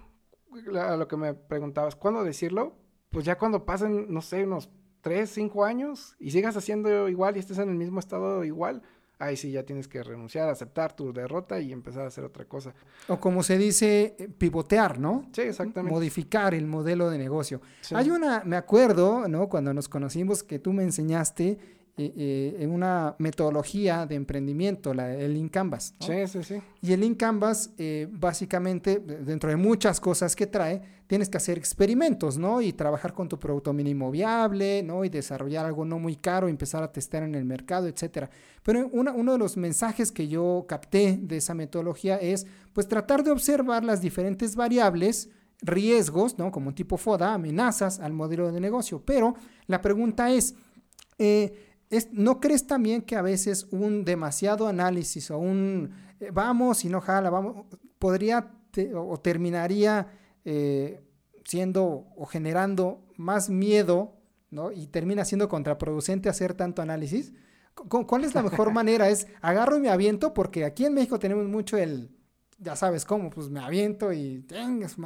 [0.80, 2.76] A lo que me preguntabas, ¿cuándo decirlo?
[3.12, 4.70] Pues ya cuando pasen, no sé, unos
[5.02, 8.82] 3, 5 años y sigas haciendo igual y estés en el mismo estado igual,
[9.18, 12.74] ahí sí ya tienes que renunciar, aceptar tu derrota y empezar a hacer otra cosa.
[13.08, 15.28] O como se dice, eh, pivotear, ¿no?
[15.32, 15.94] Sí, exactamente.
[15.94, 17.60] Modificar el modelo de negocio.
[17.82, 17.94] Sí.
[17.94, 19.48] Hay una, me acuerdo, ¿no?
[19.48, 21.58] Cuando nos conocimos, que tú me enseñaste
[21.98, 25.94] eh, eh, en una metodología de emprendimiento, la, el Lean Canvas.
[26.00, 26.06] ¿no?
[26.06, 26.62] Sí, sí, sí.
[26.80, 31.58] Y el Lean Canvas, eh, básicamente, dentro de muchas cosas que trae, tienes que hacer
[31.58, 32.62] experimentos, ¿no?
[32.62, 35.04] Y trabajar con tu producto mínimo viable, ¿no?
[35.04, 38.30] Y desarrollar algo no muy caro, empezar a testear en el mercado, etcétera.
[38.62, 43.22] Pero una- uno de los mensajes que yo capté de esa metodología es, pues, tratar
[43.22, 45.28] de observar las diferentes variables,
[45.60, 46.50] riesgos, ¿no?
[46.50, 49.02] Como tipo FODA, amenazas al modelo de negocio.
[49.04, 49.34] Pero
[49.66, 50.54] la pregunta es,
[51.18, 51.52] eh,
[51.92, 56.88] es, ¿no crees también que a veces un demasiado análisis o un eh, vamos y
[56.88, 57.66] no jala, vamos,
[57.98, 60.08] podría te- o terminaría
[60.44, 61.00] eh,
[61.44, 64.16] siendo o generando más miedo,
[64.50, 64.72] ¿no?
[64.72, 67.32] Y termina siendo contraproducente hacer tanto análisis?
[67.74, 69.08] Cu- ¿Cuál es la mejor manera?
[69.08, 72.10] Es agarro y me aviento, porque aquí en México tenemos mucho el,
[72.58, 74.96] ya sabes cómo, pues me aviento y tengas.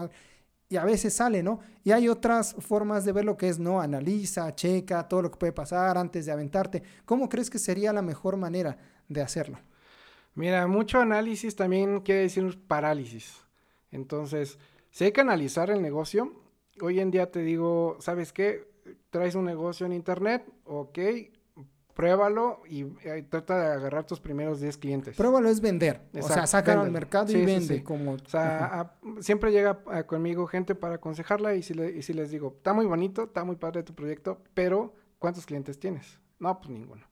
[0.69, 1.61] Y a veces sale, ¿no?
[1.85, 3.81] Y hay otras formas de ver lo que es, ¿no?
[3.81, 6.83] Analiza, checa todo lo que puede pasar antes de aventarte.
[7.05, 8.77] ¿Cómo crees que sería la mejor manera
[9.09, 9.59] de hacerlo?
[10.35, 13.37] Mira, mucho análisis también quiere decir parálisis.
[13.93, 14.59] Entonces,
[14.91, 16.33] si hay que analizar el negocio,
[16.81, 18.69] hoy en día te digo, ¿sabes qué?
[19.11, 20.99] Traes un negocio en internet, ok,
[21.97, 25.17] pruébalo y eh, trata de agarrar tus primeros 10 clientes.
[25.17, 26.03] Pruébalo es vender.
[26.15, 27.79] o sea, sácalo al mercado Sí, y vende.
[27.79, 27.83] sí.
[27.83, 32.03] Como, O sea, a- siempre llega eh, conmigo gente para aconsejarla y si, le- y
[32.03, 36.21] si les digo, está muy bonito, está muy padre tu proyecto, pero ¿cuántos clientes tienes?
[36.39, 37.07] No, pues ninguno.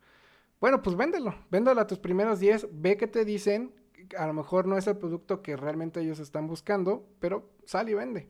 [0.61, 3.73] Bueno, pues véndelo, véndelo a tus primeros 10, ve qué te dicen,
[4.19, 7.95] a lo mejor no es el producto que realmente ellos están buscando, pero sal y
[7.95, 8.29] vende.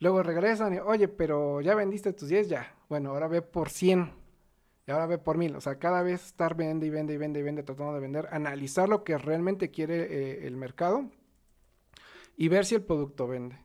[0.00, 2.74] Luego regresan y, oye, pero ya vendiste tus 10, ya.
[2.88, 4.12] Bueno, ahora ve por 100.
[4.88, 5.54] Y ahora ve por mil.
[5.54, 8.26] O sea, cada vez estar vende y vende y vende y vende, tratando de vender,
[8.32, 11.10] analizar lo que realmente quiere eh, el mercado
[12.38, 13.58] y ver si el producto vende.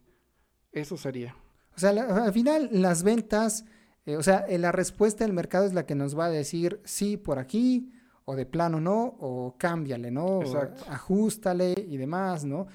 [0.73, 1.33] Eso sería.
[1.77, 3.63] O sea, la- al final las ventas,
[4.05, 6.81] eh, o sea, eh, la respuesta del mercado es la que nos va a decir
[6.83, 7.89] sí por aquí,
[8.25, 10.25] o de plano no, o cámbiale, ¿no?
[10.25, 10.83] O Exacto.
[10.89, 12.67] ajustale y demás, ¿no?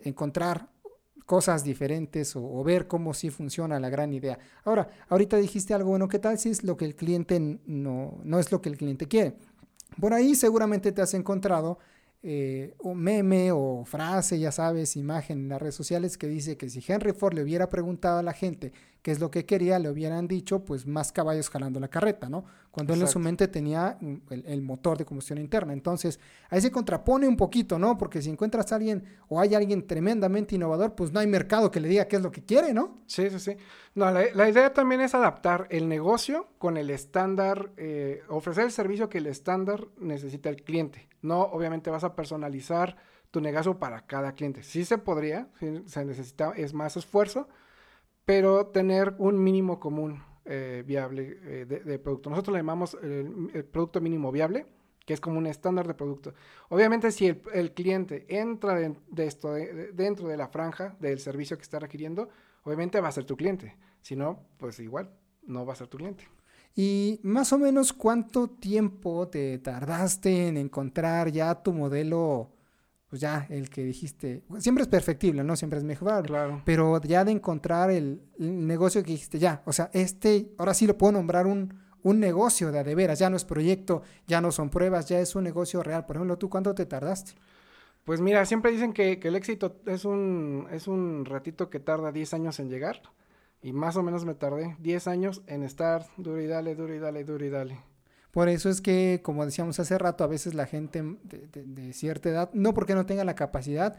[0.00, 0.68] Encontrar
[1.26, 4.38] cosas diferentes o, ver cómo sí funciona la gran idea.
[4.64, 8.38] Ahora, ahorita dijiste algo bueno, ¿qué tal si es lo que el cliente no, no
[8.38, 9.34] es lo que el cliente quiere?
[10.00, 11.78] Por ahí seguramente te has encontrado
[12.22, 16.68] eh, un meme o frase, ya sabes, imagen en las redes sociales que dice que
[16.68, 19.90] si Henry Ford le hubiera preguntado a la gente qué es lo que quería, le
[19.90, 22.44] hubieran dicho pues más caballos jalando la carreta, ¿no?
[22.76, 25.72] Cuando él en su mente tenía el, el motor de combustión interna.
[25.72, 27.96] Entonces, ahí se contrapone un poquito, ¿no?
[27.96, 31.80] Porque si encuentras a alguien o hay alguien tremendamente innovador, pues no hay mercado que
[31.80, 32.98] le diga qué es lo que quiere, ¿no?
[33.06, 33.56] Sí, sí, sí.
[33.94, 38.72] No, la, la idea también es adaptar el negocio con el estándar, eh, ofrecer el
[38.72, 41.08] servicio que el estándar necesita el cliente.
[41.22, 42.98] No, obviamente vas a personalizar
[43.30, 44.62] tu negocio para cada cliente.
[44.62, 47.48] Sí se podría, sí se necesita, es más esfuerzo,
[48.26, 52.30] pero tener un mínimo común eh, viable eh, de, producto.
[52.30, 54.66] Nosotros le llamamos el, producto mínimo viable,
[55.04, 56.34] que es como un estándar de producto.
[56.68, 61.56] Obviamente, si el, cliente entra de, esto, de- de- dentro de la franja del servicio
[61.56, 62.28] que está requiriendo,
[62.64, 63.76] obviamente va a ser tu cliente.
[64.02, 65.10] Si no, pues igual,
[65.42, 66.24] no va a ser tu cliente.
[66.74, 72.50] Y más o menos cuánto tiempo te tardaste en encontrar ya tu modelo,
[73.08, 75.56] pues ya el que dijiste, siempre es perfectible, ¿no?
[75.56, 76.28] Siempre es mejorable.
[76.28, 76.62] Claro.
[76.64, 80.86] Pero ya de encontrar el, el negocio que dijiste, ya, o sea, este, ahora sí
[80.86, 84.40] lo puedo nombrar un, un negocio de a de veras, ya no es proyecto, ya
[84.40, 86.06] no son pruebas, ya es un negocio real.
[86.06, 87.32] Por ejemplo, ¿tú cuánto te tardaste?
[88.04, 92.12] Pues mira, siempre dicen que, que el éxito es un, es un ratito que tarda
[92.12, 93.02] 10 años en llegar.
[93.60, 97.00] Y más o menos me tardé 10 años en estar duro y dale, duro y
[97.00, 97.78] dale, duro y dale.
[98.36, 101.92] Por eso es que, como decíamos hace rato, a veces la gente de, de- de
[101.94, 103.96] cierta edad, no porque no tenga la capacidad,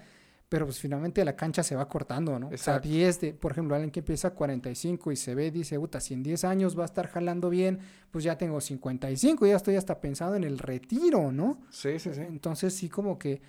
[0.48, 2.46] pero pues finalmente la cancha se va cortando, ¿no?
[2.46, 2.88] O sea, Exacto.
[2.88, 6.14] 10 de, por ejemplo, alguien que empieza a 45 y se ve, dice, puta, si
[6.14, 7.80] en 10 años va a estar jalando bien,
[8.12, 11.58] pues ya tengo 55, ya estoy hasta pensando en el retiro, ¿no?
[11.72, 12.22] Sí, sí, sí.
[12.22, 13.42] Entonces sí como que,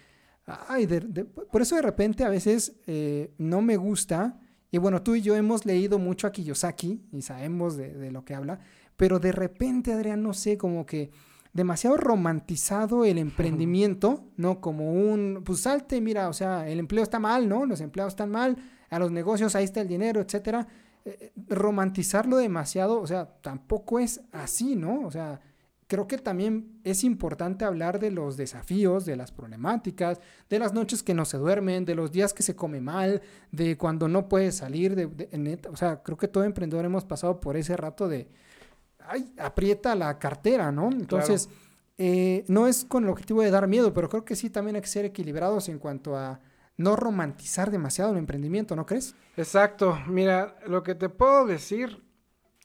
[0.47, 5.01] ay, de- de- por eso de repente a veces eh, no me gusta Y bueno,
[5.03, 8.61] tú y yo hemos leído mucho a Kiyosaki y sabemos de, de lo que habla,
[8.99, 11.13] pero de repente, Adrián, no sé, como que
[11.53, 14.61] demasiado romantizado el emprendimiento, ¿no?
[14.61, 17.65] Como un, pues salte, mira, o sea, el empleo está mal, ¿no?
[17.65, 18.57] Los empleados están mal,
[18.91, 20.67] a los negocios ahí está el dinero, etcétera.
[21.05, 25.07] Eh, romantizarlo demasiado, o sea, tampoco es así, ¿no?
[25.07, 25.41] O sea,
[25.87, 31.05] creo que también es importante hablar de los desafíos, de las problemáticas, de las noches
[31.05, 34.57] que no se duermen, de los días que se come mal, de cuando no puedes
[34.57, 38.29] salir, de, o sea, creo que todo emprendedor hemos pasado por ese rato de,
[39.09, 40.91] ay, aprieta la cartera, ¿no?
[40.91, 41.49] Entonces,
[41.99, 44.83] eh, no es con el objetivo de dar miedo, pero creo que sí también hay
[44.83, 46.41] que ser equilibrados en cuanto a
[46.77, 49.15] no romantizar demasiado el emprendimiento, ¿no crees?
[49.37, 49.99] Exacto.
[50.07, 52.05] Mira, lo que te puedo decir,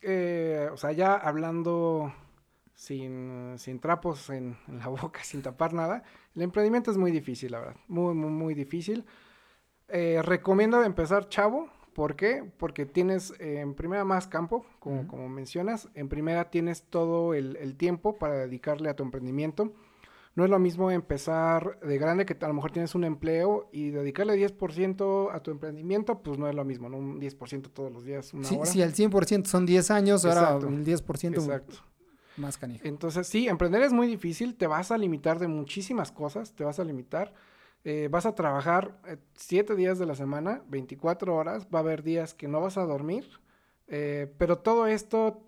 [0.04, 2.14] eh, o sea, ya hablando
[2.76, 6.04] sin, sin trapos en, la boca, sin tapar nada,
[6.36, 7.76] el emprendimiento es muy difícil, la verdad.
[7.88, 9.06] Muy, muy, muy difícil.
[9.88, 12.44] Eh, recomiendo empezar chavo, ¿Por qué?
[12.58, 15.90] Porque tienes eh, en primera más campo, como, como mencionas.
[15.94, 19.74] En primera tienes todo el, tiempo para dedicarle a tu emprendimiento.
[20.36, 23.92] No es lo mismo empezar de grande, que a lo mejor tienes un empleo y
[23.92, 26.98] dedicarle 10% a tu emprendimiento, pues no es lo mismo, ¿no?
[26.98, 28.66] Un 10% todos los días, una sí, hora.
[28.66, 31.76] Si el 100% son 10 años, ahora el 10% Exacto.
[32.38, 32.88] más canijo.
[32.88, 36.80] Entonces, sí, emprender es muy difícil, te vas a limitar de muchísimas cosas, te vas
[36.80, 37.32] a limitar.
[37.86, 38.98] Eh, vas a trabajar
[39.36, 42.78] 7 eh, días de la semana, 24 horas, va a haber días que no vas
[42.78, 43.28] a dormir,
[43.88, 45.44] eh, pero todo esto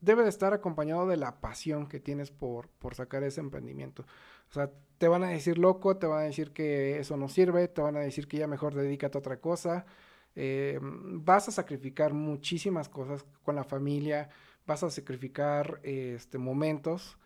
[0.00, 4.04] debe de estar acompañado de la pasión que tienes por, por sacar ese emprendimiento.
[4.50, 7.68] O sea, te van a decir loco, te van a decir que eso no sirve,
[7.68, 9.86] te van a decir que ya mejor dedícate a otra cosa.
[10.34, 14.28] vas a sacrificar muchísimas cosas con la familia,
[14.66, 17.18] vas a sacrificar este, momentos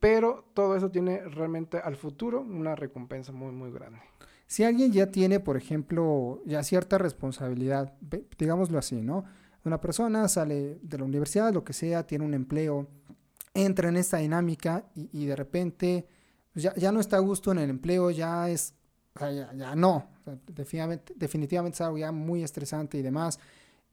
[0.00, 4.00] pero todo eso tiene realmente al futuro una recompensa muy, muy grande.
[4.46, 7.94] Si alguien ya tiene, por ejemplo, ya cierta responsabilidad,
[8.38, 9.24] digámoslo así, ¿no?
[9.64, 12.88] Una persona sale de la universidad, lo que sea, tiene un empleo,
[13.52, 16.06] entra en esta dinámica y, de repente
[16.52, 18.74] pues ya, no está a gusto en el empleo, ya es,
[19.20, 20.08] ya, ya, no,
[20.46, 23.38] definitivamente, definitivamente es algo ya muy estresante y demás.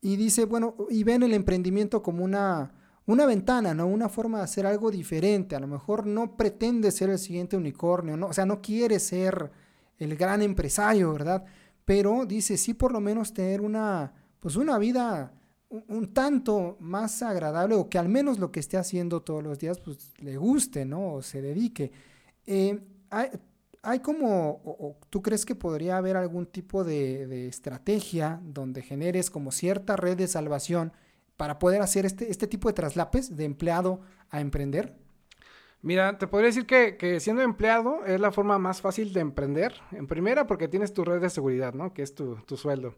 [0.02, 2.72] Y dice, bueno, y ven el emprendimiento como una
[3.08, 3.88] una ventana, ¿no?
[3.88, 5.56] Una forma de hacer algo diferente.
[5.56, 8.28] A lo mejor no pretende ser el siguiente unicornio, ¿no?
[8.28, 9.52] O sea, no quiere ser
[10.00, 11.46] el gran empresario, ¿verdad?
[11.86, 15.32] Pero dice, sí por lo menos tener una, pues una vida
[15.70, 19.80] un, tanto más agradable o que al menos lo que esté haciendo todos los días,
[19.80, 21.14] pues le guste, ¿no?
[21.14, 21.92] O se dedique.
[22.46, 22.80] Eh,
[23.82, 29.30] hay, como, o, tú crees que podría haber algún tipo de, de estrategia donde generes
[29.30, 30.92] como cierta red de salvación
[31.38, 34.96] para poder hacer este, este tipo de traslapes de empleado a emprender?
[35.86, 39.76] Mira, te podría decir que, siendo empleado es la forma más fácil de emprender.
[39.92, 41.94] En primera, porque tienes tu red de seguridad, ¿no?
[41.94, 42.96] Que es tu, sueldo.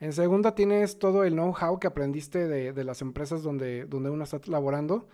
[0.00, 4.40] En segunda, tienes todo el know-how que aprendiste de, las empresas donde, donde uno está
[4.46, 5.08] laborando.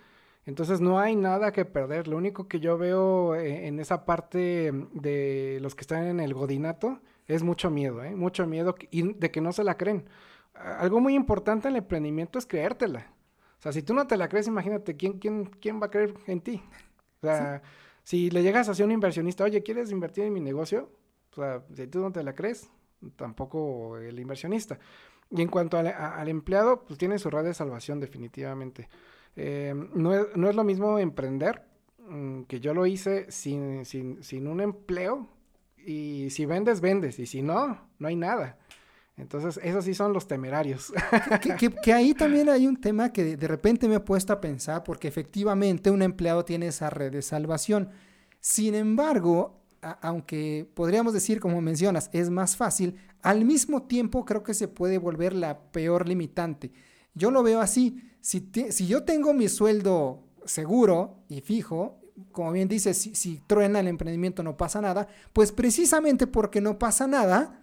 [0.45, 2.07] Entonces no hay nada que perder.
[2.07, 6.33] Lo único que yo veo eh, en esa parte de los que están en el
[6.33, 8.15] godinato es mucho miedo, ¿eh?
[8.15, 10.05] Mucho miedo y de que no se la creen
[10.59, 13.07] algo muy importante en el emprendimiento es creértela.
[13.59, 16.13] O sea, si tú no te la crees, imagínate, ¿quién, quién, quién va a creer
[16.27, 16.61] en ti?
[17.21, 17.61] O sea,
[18.03, 20.89] si le llegas a un inversionista, oye, ¿quieres invertir en mi negocio?
[21.31, 22.71] O sea, si tú no te la crees,
[23.15, 24.79] tampoco el inversionista.
[25.29, 28.89] Y en cuanto al, empleado, pues tiene su red de salvación definitivamente.
[29.35, 31.63] Eh, no, es, no, es, lo mismo emprender,
[32.07, 35.27] mm, que yo lo hice sin, sin, sin un empleo,
[35.85, 38.57] y si vendes, vendes, y si no, no hay nada.
[39.19, 40.93] Entonces, esos sí son los temerarios.
[41.83, 45.07] que, ahí también hay un tema que de repente me he puesto a pensar, porque
[45.07, 47.89] efectivamente un empleado tiene esa red de salvación.
[48.39, 49.61] Sin embargo,
[50.01, 54.97] aunque podríamos decir, como mencionas, es más fácil, al mismo tiempo creo que se puede
[54.97, 56.71] volver la peor limitante.
[57.13, 61.99] Yo lo veo así, si, si yo tengo mi sueldo seguro y fijo,
[62.31, 66.79] como bien dices, si, si truena el emprendimiento no pasa nada, pues precisamente porque no
[66.79, 67.58] pasa nada,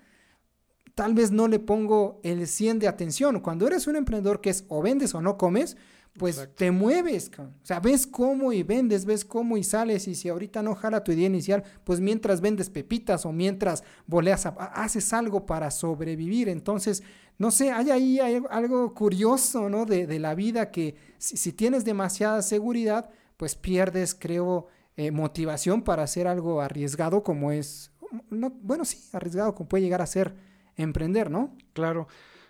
[0.97, 3.41] tal vez no le pongo el 100 de atención.
[3.41, 5.77] Cuando eres un emprendedor que es o vendes o no comes,
[6.19, 10.31] pues te mueves, o sea, ves cómo y vendes, ves cómo y sales y si
[10.31, 15.45] ahorita no jala tu idea inicial, pues mientras vendes pepitas o mientras boleas, haces algo
[15.45, 16.49] para sobrevivir.
[16.49, 17.03] Entonces,
[17.37, 19.85] no sé, hay ahí algo curioso, ¿no?
[19.85, 26.27] De, la vida que si, tienes demasiada seguridad, pues pierdes, creo, eh, motivación para hacer
[26.27, 27.93] algo arriesgado como es,
[28.31, 31.57] no, bueno, sí, arriesgado como puede llegar a ser emprender, ¿no?
[31.73, 32.09] Claro.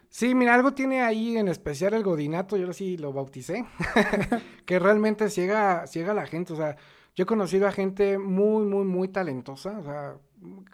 [0.08, 3.66] Sí, mira, algo tiene ahí en especial el godinato, yo sí lo bauticé,
[4.66, 6.76] que realmente ciega, ciega a la gente, o sea,
[7.14, 10.16] Yo he conocido a gente muy, muy, muy talentosa, o sea,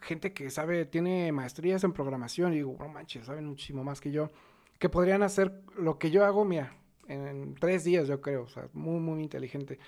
[0.03, 4.11] gente que sabe, tiene maestrías en programación y digo, no manches, saben muchísimo más que
[4.13, 4.31] yo,
[4.79, 6.77] que podrían hacer lo que yo hago, mira,
[7.09, 9.79] en tres días yo creo, o sea, muy, muy inteligente.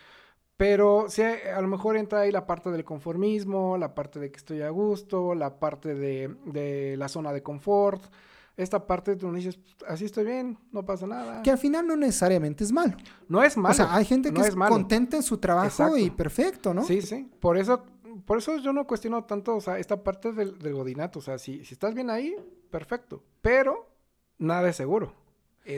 [0.57, 4.37] Pero sí, a lo mejor entra ahí la parte del conformismo, la parte de que
[4.37, 8.05] estoy a gusto, la parte de, de la zona de confort.
[8.57, 11.43] Esta parte tú dices, así estoy bien, no pasa nada.
[11.43, 12.97] Que al final no necesariamente es malo.
[13.29, 13.73] No es malo.
[13.73, 16.85] O sea, hay gente que es, contenta en su trabajo y perfecto, ¿no?
[16.85, 17.29] Sí, sí.
[17.41, 17.85] Por eso,
[18.25, 21.19] por eso yo no cuestiono tanto, o sea, esta parte del, del godinato.
[21.19, 22.37] O sea, si, si estás bien ahí,
[22.71, 23.25] perfecto.
[23.43, 23.89] Pero
[24.39, 25.15] nada es seguro.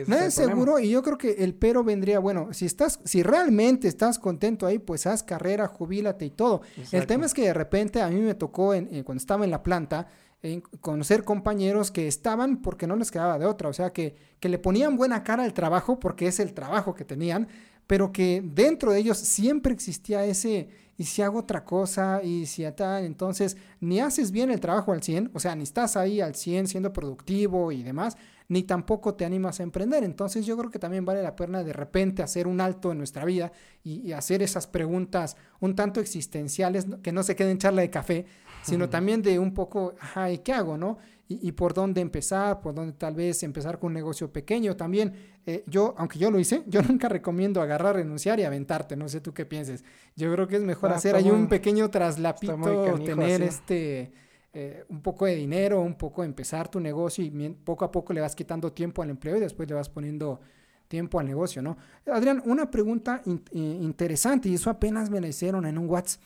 [0.07, 3.87] Nada es seguro y yo creo que el pero vendría, bueno, si estás, si realmente
[3.87, 6.61] estás contento ahí, pues haz carrera, jubílate y todo.
[6.91, 9.63] El tema es que de repente a mí me tocó en, cuando estaba en la
[9.63, 10.07] planta
[10.41, 14.49] en conocer compañeros que estaban porque no les quedaba de otra, o sea, que, que
[14.49, 17.47] le ponían buena cara al trabajo porque es el trabajo que tenían,
[17.87, 22.65] pero que dentro de ellos siempre existía ese, y si hago otra cosa, y si
[22.71, 26.33] tal, entonces ni haces bien el trabajo al 100, o sea, ni estás ahí al
[26.33, 28.17] 100 siendo productivo y demás,
[28.49, 30.03] ni tampoco te animas a emprender.
[30.03, 33.25] Entonces yo creo que también vale la pena de repente hacer un alto en nuestra
[33.25, 33.51] vida
[33.83, 38.25] y, hacer esas preguntas un tanto existenciales, que no se queden charla de café,
[38.63, 40.97] sino también de un poco, ay, qué hago, no?
[41.29, 44.77] Y, por dónde empezar, por dónde tal vez empezar con un negocio pequeño.
[44.77, 45.13] También
[45.45, 49.19] eh, yo, aunque yo lo hice, yo nunca recomiendo agarrar, renunciar y aventarte, no sé
[49.19, 49.83] tú qué pienses.
[50.15, 52.55] Yo creo que es mejor ah, hacer ahí un pequeño traslapito,
[53.03, 54.13] tener este
[54.53, 57.29] eh, un poco de dinero, un poco empezar tu negocio y
[57.63, 60.39] poco a poco le vas quitando tiempo al empleo y después le vas poniendo
[60.87, 61.77] tiempo al negocio, ¿no?
[62.11, 63.21] Adrián, una pregunta
[63.51, 66.21] interesante y eso apenas me la hicieron en un WhatsApp.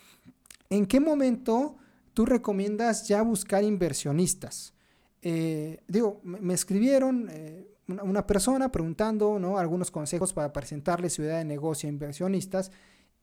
[0.69, 1.75] ¿En qué momento
[2.13, 4.73] tú recomiendas ya buscar inversionistas?
[5.21, 9.57] Eh, digo, me escribieron eh, una, persona preguntando, ¿no?
[9.57, 12.71] Algunos consejos para presentarle idea de negocio a inversionistas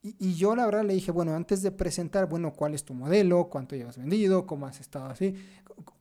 [0.01, 3.49] y, yo la verdad le dije, bueno, antes de presentar, bueno, ¿cuál es tu modelo?
[3.49, 4.47] ¿Cuánto llevas vendido?
[4.47, 5.35] ¿Cómo has estado así?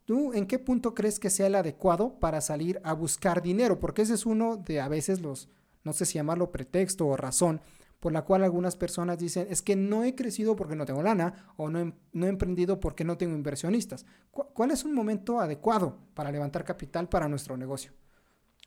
[0.05, 3.79] ¿Tú en qué punto crees que sea el adecuado para salir a buscar dinero?
[3.79, 5.49] Porque ese es uno de a veces los,
[5.83, 7.59] no sé si llamarlo pretexto o razón,
[7.99, 11.53] por la cual algunas personas dicen, es que no he crecido porque no tengo lana
[11.57, 14.05] o no he, no he emprendido porque no tengo inversionistas.
[14.31, 17.91] ¿Cuál es un momento adecuado para levantar capital para nuestro negocio?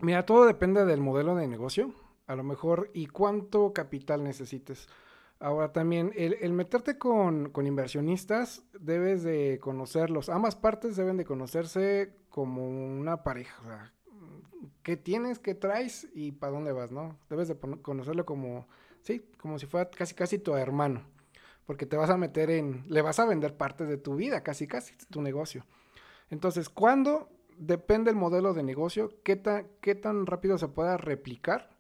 [0.01, 1.95] Mira, todo depende del modelo de negocio,
[2.27, 4.89] a lo mejor, y cuánto capital necesites.
[5.39, 10.29] Ahora también, el, meterte con, inversionistas, debes de conocerlos.
[10.29, 13.59] Ambas partes deben de conocerse como una pareja.
[13.63, 13.93] O sea,
[14.83, 17.17] ¿qué tienes, qué traes y para dónde vas, no?
[17.31, 18.69] Debes de conocerlo como,
[19.03, 21.05] sí, como si fuera casi casi tu hermano.
[21.67, 24.67] Porque te vas a meter en, le vas a vender parte de tu vida, casi
[24.67, 25.65] casi, tu negocio.
[26.31, 27.29] Entonces, ¿cuándo?
[27.57, 29.43] Depende el modelo de negocio, qué,
[29.81, 31.71] qué tan rápido se pueda replicar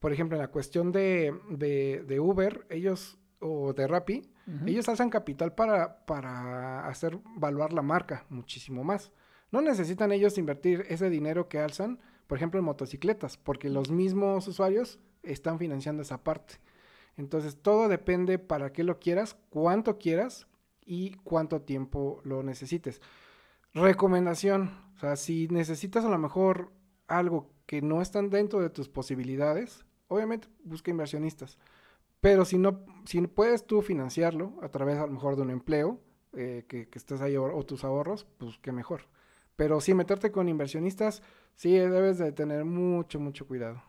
[0.00, 4.22] por ejemplo, en la cuestión de, de, Uber, ellos, o de Rappi,
[4.66, 9.12] ellos alzan capital para, para hacer valuar la marca muchísimo más.
[9.52, 14.48] No necesitan ellos invertir ese dinero que alzan, por ejemplo, en motocicletas, porque los mismos
[14.48, 16.54] usuarios están financiando esa parte.
[17.20, 20.46] Entonces, todo depende para qué lo quieras, cuánto quieras
[20.84, 23.00] y cuánto tiempo lo necesites.
[23.74, 26.72] Recomendación, o sea, si necesitas a lo mejor
[27.06, 31.56] algo que no están dentro de tus posibilidades, Obviamente busca inversionistas.
[32.20, 36.00] Pero si no, si puedes tú financiarlo a través a lo mejor de un empleo,
[36.36, 39.02] eh, que, que, estés ahí o, tus ahorros, pues qué mejor.
[39.54, 41.22] Pero si meterte con inversionistas,
[41.54, 43.82] sí debes de tener mucho, mucho cuidado.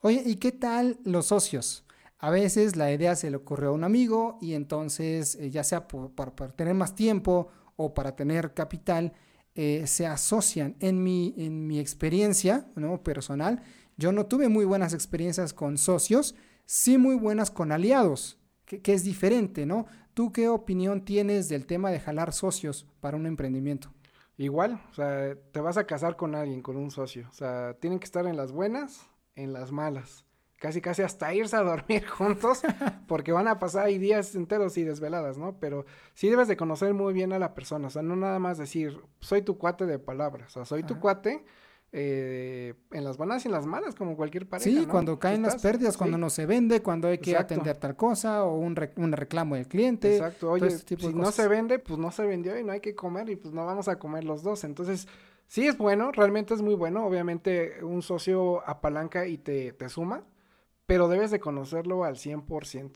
[0.00, 1.84] Oye, ¿y qué tal los socios?
[2.18, 5.86] A veces la idea se le ocurrió a un amigo y entonces, eh, ya sea
[5.86, 6.10] por,
[6.56, 9.12] tener más tiempo o para tener capital,
[9.54, 10.76] eh, se asocian.
[10.80, 13.02] En mi, en mi experiencia ¿no?
[13.02, 13.62] personal,
[13.96, 19.02] yo no tuve muy buenas experiencias con socios, sí muy buenas con aliados, que, es
[19.02, 19.86] diferente, ¿no?
[20.12, 23.92] ¿Tú qué opinión tienes del tema de jalar socios para un emprendimiento?
[24.36, 27.26] Igual, o sea, te vas a casar con alguien, con un socio.
[27.30, 30.24] O sea, tienen que estar en las buenas, en las malas.
[30.58, 32.62] Casi, casi hasta irse a dormir juntos,
[33.06, 35.58] porque van a pasar ahí días enteros y desveladas, ¿no?
[35.60, 38.58] Pero sí debes de conocer muy bien a la persona, o sea, no nada más
[38.58, 41.44] decir, soy tu cuate de palabras, o sea, soy tu cuate,
[41.90, 44.68] eh, en las buenas y en las malas, como cualquier pareja.
[44.68, 48.44] Sí, cuando caen las pérdidas, cuando no se vende, cuando hay que atender tal cosa
[48.44, 50.16] o un, reclamo del cliente.
[50.16, 53.30] Exacto, oye, si no se vende, pues no se vendió y no hay que comer
[53.30, 54.64] y pues no vamos a comer los dos.
[54.64, 55.08] Entonces,
[55.46, 57.06] sí es bueno, realmente es muy bueno.
[57.06, 60.24] Obviamente, un socio apalanca y te, te suma,
[60.88, 62.92] pero debes de conocerlo al 100%.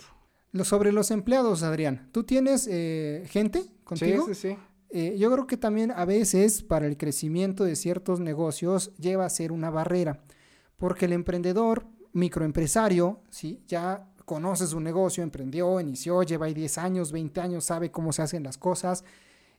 [0.53, 4.25] Lo, sobre los empleados, Adrián, ¿tú tienes eh, gente contigo?
[4.29, 4.59] Sí, sí, sí.
[4.89, 9.31] Eh, yo creo que también a veces para el crecimiento de ciertos negocios lleva a
[9.31, 10.23] ser una barrera,
[10.79, 13.63] porque el emprendedor, microempresario, ¿sí?
[13.69, 18.23] ya conoce su negocio, emprendió, inició, lleva ahí 10 años, 20 años, sabe cómo se
[18.23, 19.05] hacen las cosas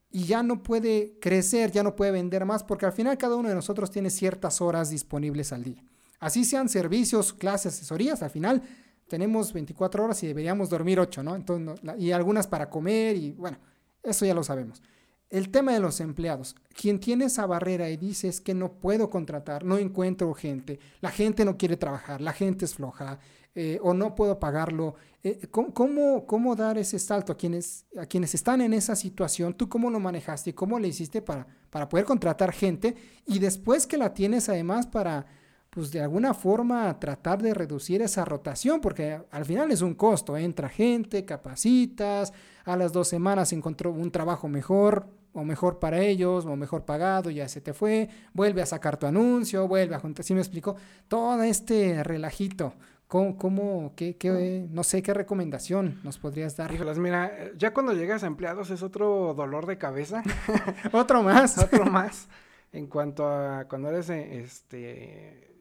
[0.10, 3.50] y ya no puede crecer, ya no puede vender más, porque al final cada uno
[3.50, 5.84] de nosotros tiene ciertas horas disponibles al día.
[6.24, 8.64] Así sean servicios, clases, asesorías, al final
[9.10, 11.36] tenemos 24 horas y deberíamos dormir 8, ¿no?
[11.36, 13.58] Entonces, y algunas para comer y bueno,
[14.02, 14.82] eso ya lo sabemos.
[15.30, 16.56] El tema de los empleados.
[16.80, 21.12] Quien tiene esa barrera y dice es que no puedo contratar, no encuentro gente, la
[21.12, 23.20] gente no quiere trabajar, la gente es floja
[23.54, 24.96] eh, o no puedo pagarlo.
[25.24, 29.56] Eh, ¿cómo, ¿cómo, dar ese salto a quienes, a quienes están en esa situación?
[29.56, 32.96] ¿Tú cómo lo manejaste cómo le hiciste para, para poder contratar gente?
[33.26, 35.43] Y después que la tienes además para
[35.74, 40.38] pues de alguna forma tratar de reducir esa rotación, porque al final es un costo,
[40.38, 42.32] entra gente, capacitas,
[42.64, 47.32] a las dos semanas encontró un trabajo mejor, o mejor para ellos, o mejor pagado,
[47.32, 50.76] ya se te fue, vuelve a sacar tu anuncio, vuelve a juntar, ¿sí me explico?
[51.08, 52.76] Todo este relajito,
[53.08, 56.72] ¿cómo, cómo qué, qué, no sé, qué recomendación nos podrías dar?
[56.72, 60.22] Híjolas, mira, ya cuando llegas a empleados es otro dolor de cabeza.
[60.92, 61.58] otro más.
[61.64, 62.28] otro más.
[62.72, 65.53] En cuanto a cuando eres, este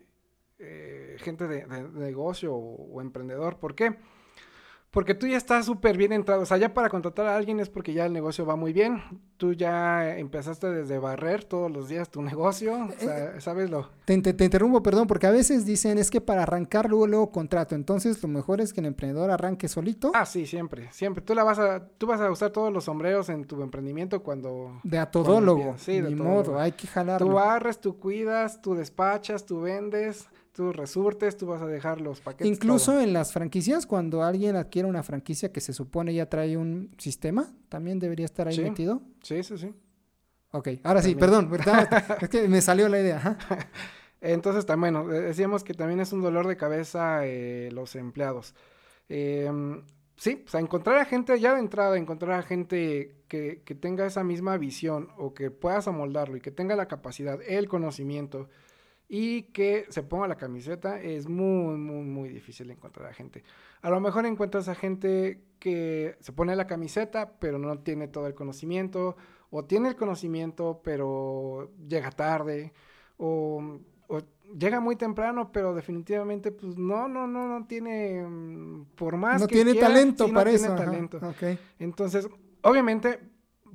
[0.64, 3.58] eh, gente de, negocio o, emprendedor.
[3.58, 3.96] ¿Por qué?
[4.92, 6.42] Porque tú ya estás súper bien entrado.
[6.42, 9.02] O sea, ya para contratar a alguien es porque ya el negocio va muy bien.
[9.38, 12.74] Tú ya empezaste desde barrer todos los días tu negocio.
[12.74, 13.88] O sea, eh, ¿sabes lo?
[14.04, 17.74] Te, interrumpo, perdón, porque a veces dicen es que para arrancar luego, luego contrato.
[17.74, 20.12] Entonces, lo mejor es que el emprendedor arranque solito.
[20.14, 21.24] Ah, sí, siempre, siempre.
[21.24, 24.78] Tú, la vas a, tú vas a usar todos los sombreros en tu emprendimiento cuando...
[24.84, 25.74] De a todólogo.
[25.78, 27.26] Sí, de Ni modo, hay que jalarlo.
[27.26, 32.20] Tú barres, tú cuidas, tú despachas, tú vendes tú resurtes, tú vas a dejar los
[32.20, 32.46] paquetes.
[32.46, 36.94] Incluso en las franquicias, cuando alguien adquiere una franquicia que se supone ya trae un
[36.98, 39.02] sistema, también debería estar ahí metido.
[39.22, 39.74] Sí, sí, sí.
[40.52, 41.50] Ok, ahora sí, perdón,
[42.20, 43.38] es que me salió la idea.
[44.20, 48.54] Entonces, también, bueno, decíamos que también es un dolor de cabeza eh, los empleados.
[49.08, 49.82] Em,
[50.16, 54.06] sí, o sea, encontrar a gente ya de entrada, encontrar a gente que, que tenga
[54.06, 58.48] esa misma visión o que puedas amoldarlo y que tenga la capacidad, el conocimiento,
[59.14, 63.44] y que se ponga la camiseta es muy, muy, muy difícil encontrar a gente.
[63.82, 68.26] A lo mejor encuentras a gente que se pone la camiseta, pero no tiene todo
[68.26, 69.18] el conocimiento,
[69.50, 72.72] o tiene el conocimiento, pero llega tarde,
[73.18, 73.80] o,
[74.58, 79.46] llega muy temprano, pero definitivamente, pues no, no, no, no tiene, mm, por más no
[79.46, 80.74] tiene talento para no eso.
[80.74, 81.20] Tiene talento.
[81.78, 82.30] Entonces,
[82.62, 83.20] obviamente,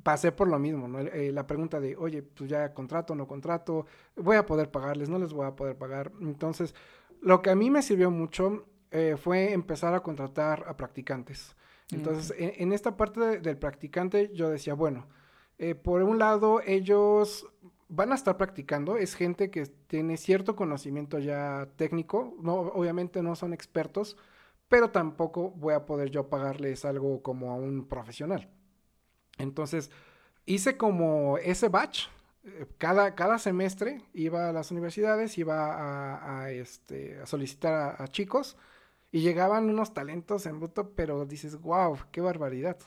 [0.02, 1.00] pasé por lo mismo, ¿no?
[1.00, 3.86] Eh, la pregunta de, oye, pues ya contrato, no contrato,
[4.16, 6.12] voy a poder pagarles, no les voy a poder pagar.
[6.20, 6.74] Entonces,
[7.20, 11.56] lo que a mí me sirvió mucho eh, fue empezar a contratar a practicantes.
[11.90, 15.06] Entonces, en, esta parte del practicante, yo decía, bueno,
[15.56, 17.46] eh, por un lado, ellos
[17.88, 23.34] van a estar practicando, es gente que tiene cierto conocimiento ya técnico, no, obviamente no
[23.34, 24.18] son expertos,
[24.68, 28.50] pero tampoco voy a poder yo pagarles algo como a un profesional.
[29.38, 29.90] Entonces,
[30.46, 32.06] hice como ese batch.
[32.44, 38.56] Eh, cada, cada semestre iba a las universidades, iba a, este, solicitar a, chicos
[39.10, 42.78] y llegaban unos talentos en bruto, pero dices, wow, qué barbaridad.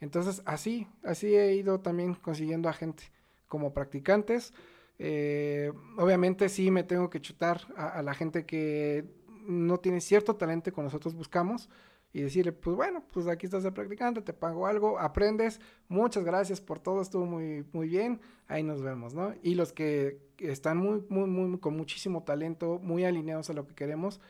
[0.00, 3.04] Entonces, así, así he ido también consiguiendo a gente
[3.48, 4.52] como practicantes.
[4.98, 9.04] Eh, obviamente sí me tengo que chutar a, a, la gente que
[9.46, 11.68] no tiene cierto talento que nosotros buscamos,
[12.12, 16.60] y decirle, pues bueno, pues aquí estás de practicante, te pago algo, aprendes, muchas gracias
[16.60, 19.32] por todo, estuvo muy, muy bien, ahí nos vemos, ¿no?
[19.42, 23.74] Y los que están muy, muy, muy, con muchísimo talento, muy alineados a lo que
[23.74, 24.20] queremos,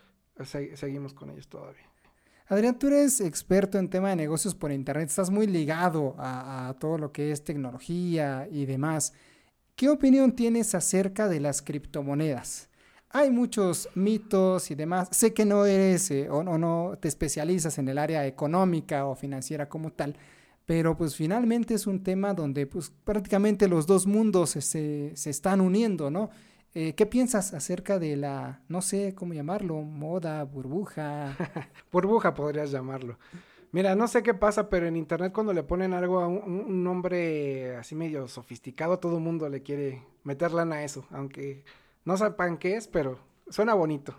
[0.45, 1.89] seguimos con ellos todavía.
[2.49, 6.75] Adrián, tú eres experto en tema de negocios por internet, estás muy ligado a, a
[6.75, 9.15] todo lo que es tecnología y demás.
[9.77, 12.70] ¿Qué opinión tienes acerca de las criptomonedas?
[13.13, 15.09] Hay muchos mitos y demás.
[15.11, 19.69] Sé que no eres eh, o, no te especializas en el área económica o financiera
[19.69, 20.17] como tal,
[20.65, 25.61] pero pues finalmente es un tema donde pues prácticamente los dos mundos se, se están
[25.61, 26.31] uniendo, ¿no?
[26.73, 31.37] Eh, ¿Qué piensas acerca de la, no sé cómo llamarlo, moda, burbuja?
[31.91, 33.19] burbuja podrías llamarlo.
[33.73, 36.85] Mira, no sé qué pasa, pero en internet cuando le ponen algo a un, un
[36.85, 41.65] nombre así medio sofisticado, todo el mundo le quiere meter lana a eso, aunque
[42.05, 44.15] no sepan qué es, pero suena bonito.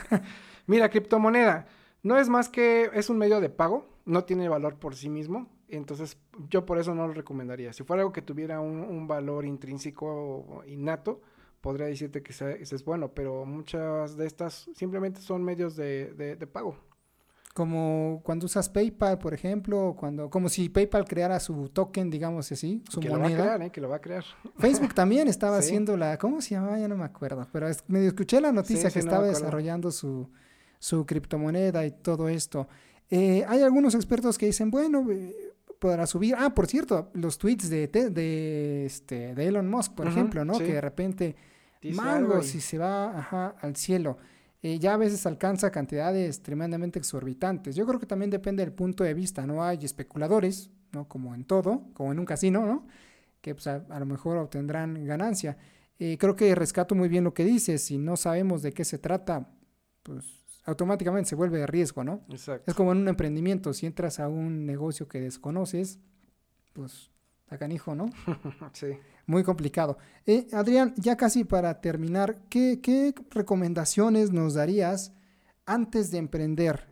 [0.66, 1.66] Mira, criptomoneda.
[2.02, 5.48] No es más que es un medio de pago, no tiene valor por sí mismo,
[5.68, 6.18] entonces
[6.48, 7.72] yo por eso no lo recomendaría.
[7.72, 11.20] Si fuera algo que tuviera un, valor intrínseco innato,
[11.60, 16.76] podría decirte que ese, es bueno, pero muchas de estas simplemente son medios de pago.
[17.56, 22.84] Como cuando usas PayPal, por ejemplo, cuando como si PayPal creara su token, digamos así,
[22.90, 23.28] su que moneda.
[23.28, 23.70] Lo va a crear, ¿eh?
[23.70, 24.24] Que lo va a crear.
[24.58, 26.78] Facebook también estaba haciendo la, ¿cómo se llamaba?
[26.78, 30.28] Ya no me acuerdo, pero medio escuché la noticia que estaba desarrollando su
[30.78, 32.68] su criptomoneda y todo esto.
[33.10, 35.34] Eh, hay algunos expertos que dicen, bueno, eh,
[35.78, 36.34] podrá subir.
[36.38, 40.58] Ah, por cierto, los tweets de, de, este, de Elon Musk, por ejemplo, ¿no?
[40.58, 41.36] Que de repente,
[41.94, 44.18] mango, si se va ajá, al cielo.
[44.66, 47.76] Eh, ya a veces alcanza cantidades tremendamente exorbitantes.
[47.76, 49.62] Yo creo que también depende del punto de vista, ¿no?
[49.62, 51.06] Hay especuladores, ¿no?
[51.06, 52.84] Como en todo, como en un casino, ¿no?
[53.40, 55.56] Que pues, a, lo mejor obtendrán ganancia.
[55.98, 57.80] creo que rescato muy bien lo que dices.
[57.80, 59.48] Si no sabemos de qué se trata,
[60.02, 60.24] pues
[60.64, 62.24] automáticamente se vuelve de riesgo, ¿no?
[62.28, 62.68] Exacto.
[62.68, 66.00] Es como en un emprendimiento, si entras a un negocio que desconoces,
[66.72, 67.12] pues
[67.46, 68.10] está canijo, ¿no?
[68.72, 68.88] sí.
[69.24, 69.98] Muy complicado.
[70.26, 75.12] Eh, Adrián, ya casi para terminar, ¿qué, recomendaciones nos darías
[75.64, 76.88] antes de emprender?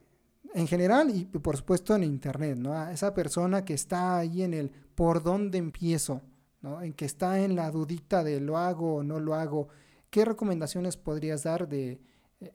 [0.55, 2.73] En general y por supuesto en Internet, ¿no?
[2.75, 6.23] A esa persona que está ahí en el por dónde empiezo,
[6.63, 6.81] ¿no?
[6.81, 9.67] En que está en la dudita de lo hago o no lo hago.
[10.11, 12.01] ¿Qué recomendaciones podrías dar de,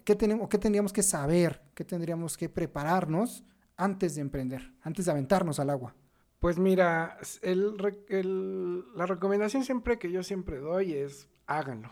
[0.05, 1.61] ¿Qué, tenemos, ¿Qué tendríamos que saber?
[1.73, 3.43] ¿Qué tendríamos que prepararnos
[3.75, 5.93] antes de emprender, antes de aventarnos al agua?
[6.39, 11.89] Pues mira, la recomendación siempre que yo siempre doy es háganlo.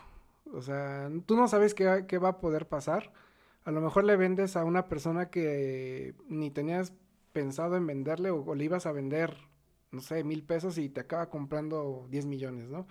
[0.52, 3.12] O sea, tú no sabes qué, qué, va a poder pasar.
[3.64, 6.94] A lo mejor le vendes a una persona que ni tenías
[7.32, 9.36] pensado en venderle o, le ibas a vender,
[9.90, 12.86] no sé, mil pesos y te acaba comprando 10 millones, ¿no?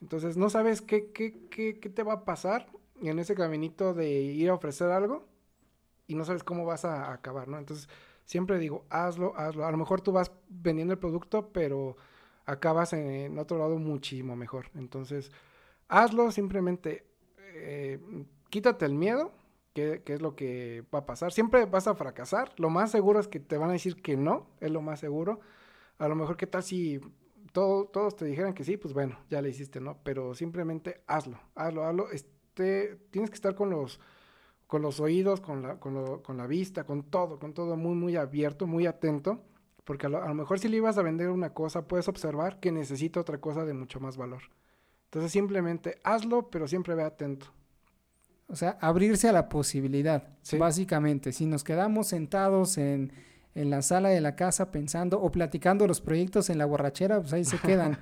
[0.00, 2.68] Entonces no sabes qué, qué, qué, qué te va a pasar
[3.02, 5.26] en ese caminito de ir a ofrecer algo
[6.06, 7.58] y no sabes cómo vas a acabar, ¿no?
[7.58, 7.88] Entonces,
[8.24, 9.64] siempre digo, hazlo, hazlo.
[9.64, 11.96] A lo mejor tú vas vendiendo el producto, pero
[12.46, 14.70] acabas en, otro lado muchísimo mejor.
[14.74, 15.30] Entonces,
[15.88, 17.06] hazlo, simplemente
[17.38, 17.98] eh,
[18.50, 19.32] quítate el miedo,
[19.72, 21.32] que, es lo que va a pasar.
[21.32, 22.52] Siempre vas a fracasar.
[22.56, 25.40] Lo más seguro es que te van a decir que no, es lo más seguro.
[25.98, 27.00] A lo mejor, ¿qué tal si
[27.52, 28.76] todos te dijeran que sí?
[28.76, 29.98] Pues bueno, ya le hiciste, ¿no?
[30.02, 32.08] Pero simplemente hazlo, hazlo, hazlo
[32.54, 34.00] tienes que estar con los,
[34.66, 38.16] con los oídos, con la, con, con la vista, con todo, con todo muy, muy
[38.16, 39.42] abierto, muy atento,
[39.84, 43.20] porque a lo, mejor si le ibas a vender una cosa, puedes observar que necesita
[43.20, 44.42] otra cosa de mucho más valor.
[45.04, 47.46] Entonces simplemente hazlo, pero siempre ve atento.
[48.48, 51.32] O sea, abrirse a la posibilidad, básicamente.
[51.32, 53.12] Si nos quedamos sentados en,
[53.54, 57.32] en la sala de la casa pensando o platicando los proyectos en la borrachera, pues
[57.32, 57.98] ahí se quedan.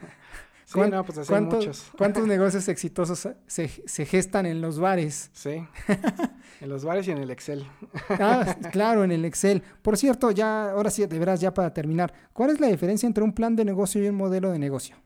[0.64, 1.90] Sí, no, pues así muchos.
[1.98, 5.30] ¿Cuántos negocios exitosos se, gestan en los bares?
[5.32, 5.66] Sí,
[6.60, 7.66] en los bares y en el Excel.
[8.10, 9.62] ah, claro, en el Excel.
[9.82, 13.24] Por cierto, ya, ahora sí, de veras, ya para terminar, ¿cuál es la diferencia entre
[13.24, 14.96] un plan de negocio y un modelo de negocio?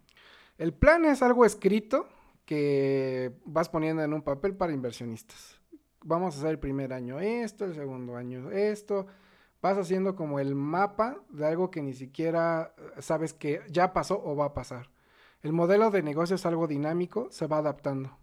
[0.59, 2.09] El plan es algo escrito
[2.45, 5.61] que vas poniendo en un papel para inversionistas.
[6.03, 9.07] Vamos a hacer el primer año esto, el segundo año esto.
[9.61, 14.37] Vas haciendo como el mapa de algo que ni siquiera sabes que ya pasó o
[14.37, 14.89] va a pasar.
[15.43, 18.19] El modelo de negocio es algo dinámico, se va adaptando.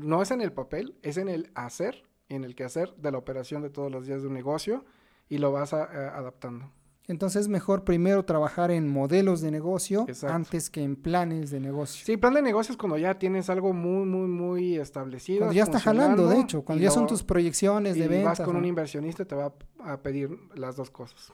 [0.00, 3.18] no es en el papel, es en el hacer, en el que hacer de la
[3.18, 4.84] operación de todos los días de un negocio
[5.28, 6.70] y lo vas adaptando.
[7.08, 12.06] Entonces es mejor primero trabajar en modelos de negocio antes que en planes de negocio.
[12.06, 15.40] Sí, plan de negocio es cuando ya tienes algo muy, muy, muy establecido.
[15.40, 18.38] Cuando ya está jalando, de hecho, cuando ya son tus proyecciones de ventas.
[18.38, 21.32] vas con un inversionista te va a pedir las dos cosas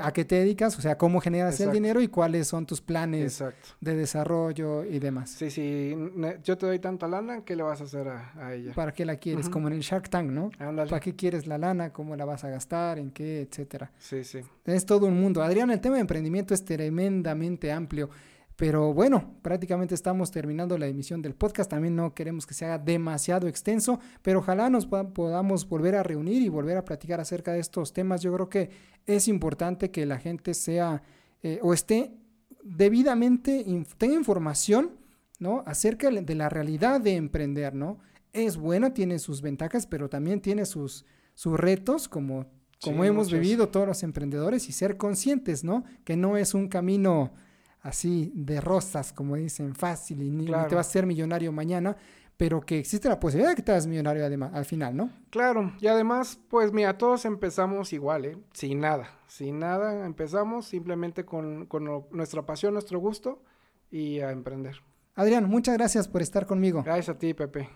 [0.00, 3.42] a qué te dedicas, o sea, cómo generas el dinero y cuáles son tus planes
[3.80, 5.30] de desarrollo y demás.
[5.30, 5.96] Sí, sí,
[6.44, 8.72] yo te doy tanta lana, ¿qué le vas a hacer a, ella?
[8.74, 9.48] ¿Para qué la quieres?
[9.48, 10.50] Como en el Shark Tank, ¿no?
[10.58, 11.92] ¿Para qué quieres la lana?
[11.92, 12.98] ¿Cómo la vas a gastar?
[12.98, 13.40] ¿En qué?
[13.40, 13.90] Etcétera.
[13.98, 14.40] Sí, sí.
[14.64, 15.42] Es todo un mundo.
[15.42, 18.10] Adrián, el tema de emprendimiento es tremendamente amplio.
[18.58, 21.70] Pero bueno, prácticamente estamos terminando la emisión del podcast.
[21.70, 26.42] También no queremos que se haga demasiado extenso, pero ojalá nos podamos volver a reunir
[26.42, 28.20] y volver a platicar acerca de estos temas.
[28.20, 28.70] Yo creo que
[29.06, 31.04] es importante que la gente sea
[31.40, 32.18] eh, o esté
[32.64, 33.64] debidamente,
[33.96, 34.90] tenga información
[35.38, 35.62] ¿no?
[35.64, 37.76] acerca de la realidad de emprender.
[37.76, 38.00] ¿no?
[38.32, 42.50] Es buena, tiene sus ventajas, pero también tiene sus, sus retos como,
[42.82, 45.84] como hemos vivido todos los emprendedores y ser conscientes, ¿no?
[46.02, 47.34] Que no es un camino
[47.82, 51.96] así de rosas, como dicen, fácil y ni, te vas a ser millonario mañana,
[52.36, 55.10] pero que existe la posibilidad de que te hagas millonario además, al final, ¿no?
[55.30, 58.38] Claro, y además, pues mira, todos empezamos igual, ¿eh?
[58.52, 63.42] Sin nada, sin nada, empezamos simplemente con, con nuestra pasión, nuestro gusto
[63.90, 64.76] y a emprender.
[65.14, 66.82] Adrián, muchas gracias por estar conmigo.
[66.84, 67.68] Gracias a ti, Pepe.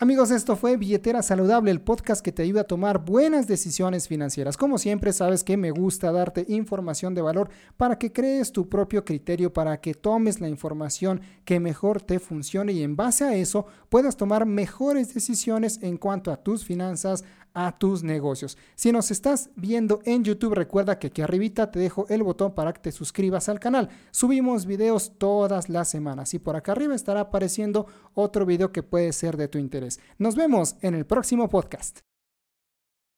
[0.00, 4.56] Amigos, esto fue Billetera Saludable, el podcast que te ayuda a tomar buenas decisiones financieras.
[4.56, 9.04] Como siempre, sabes que me gusta darte información de valor para que crees tu propio
[9.04, 13.66] criterio, para que tomes la información que mejor te funcione y en base a eso
[13.88, 17.24] puedas tomar mejores decisiones en cuanto a tus finanzas,
[17.58, 18.56] a tus negocios.
[18.76, 22.72] Si nos estás viendo en YouTube, recuerda que aquí arribita te dejo el botón para
[22.72, 23.88] que te suscribas al canal.
[24.12, 29.12] Subimos videos todas las semanas y por acá arriba estará apareciendo otro video que puede
[29.12, 29.98] ser de tu interés.
[30.18, 32.07] Nos vemos en el próximo podcast.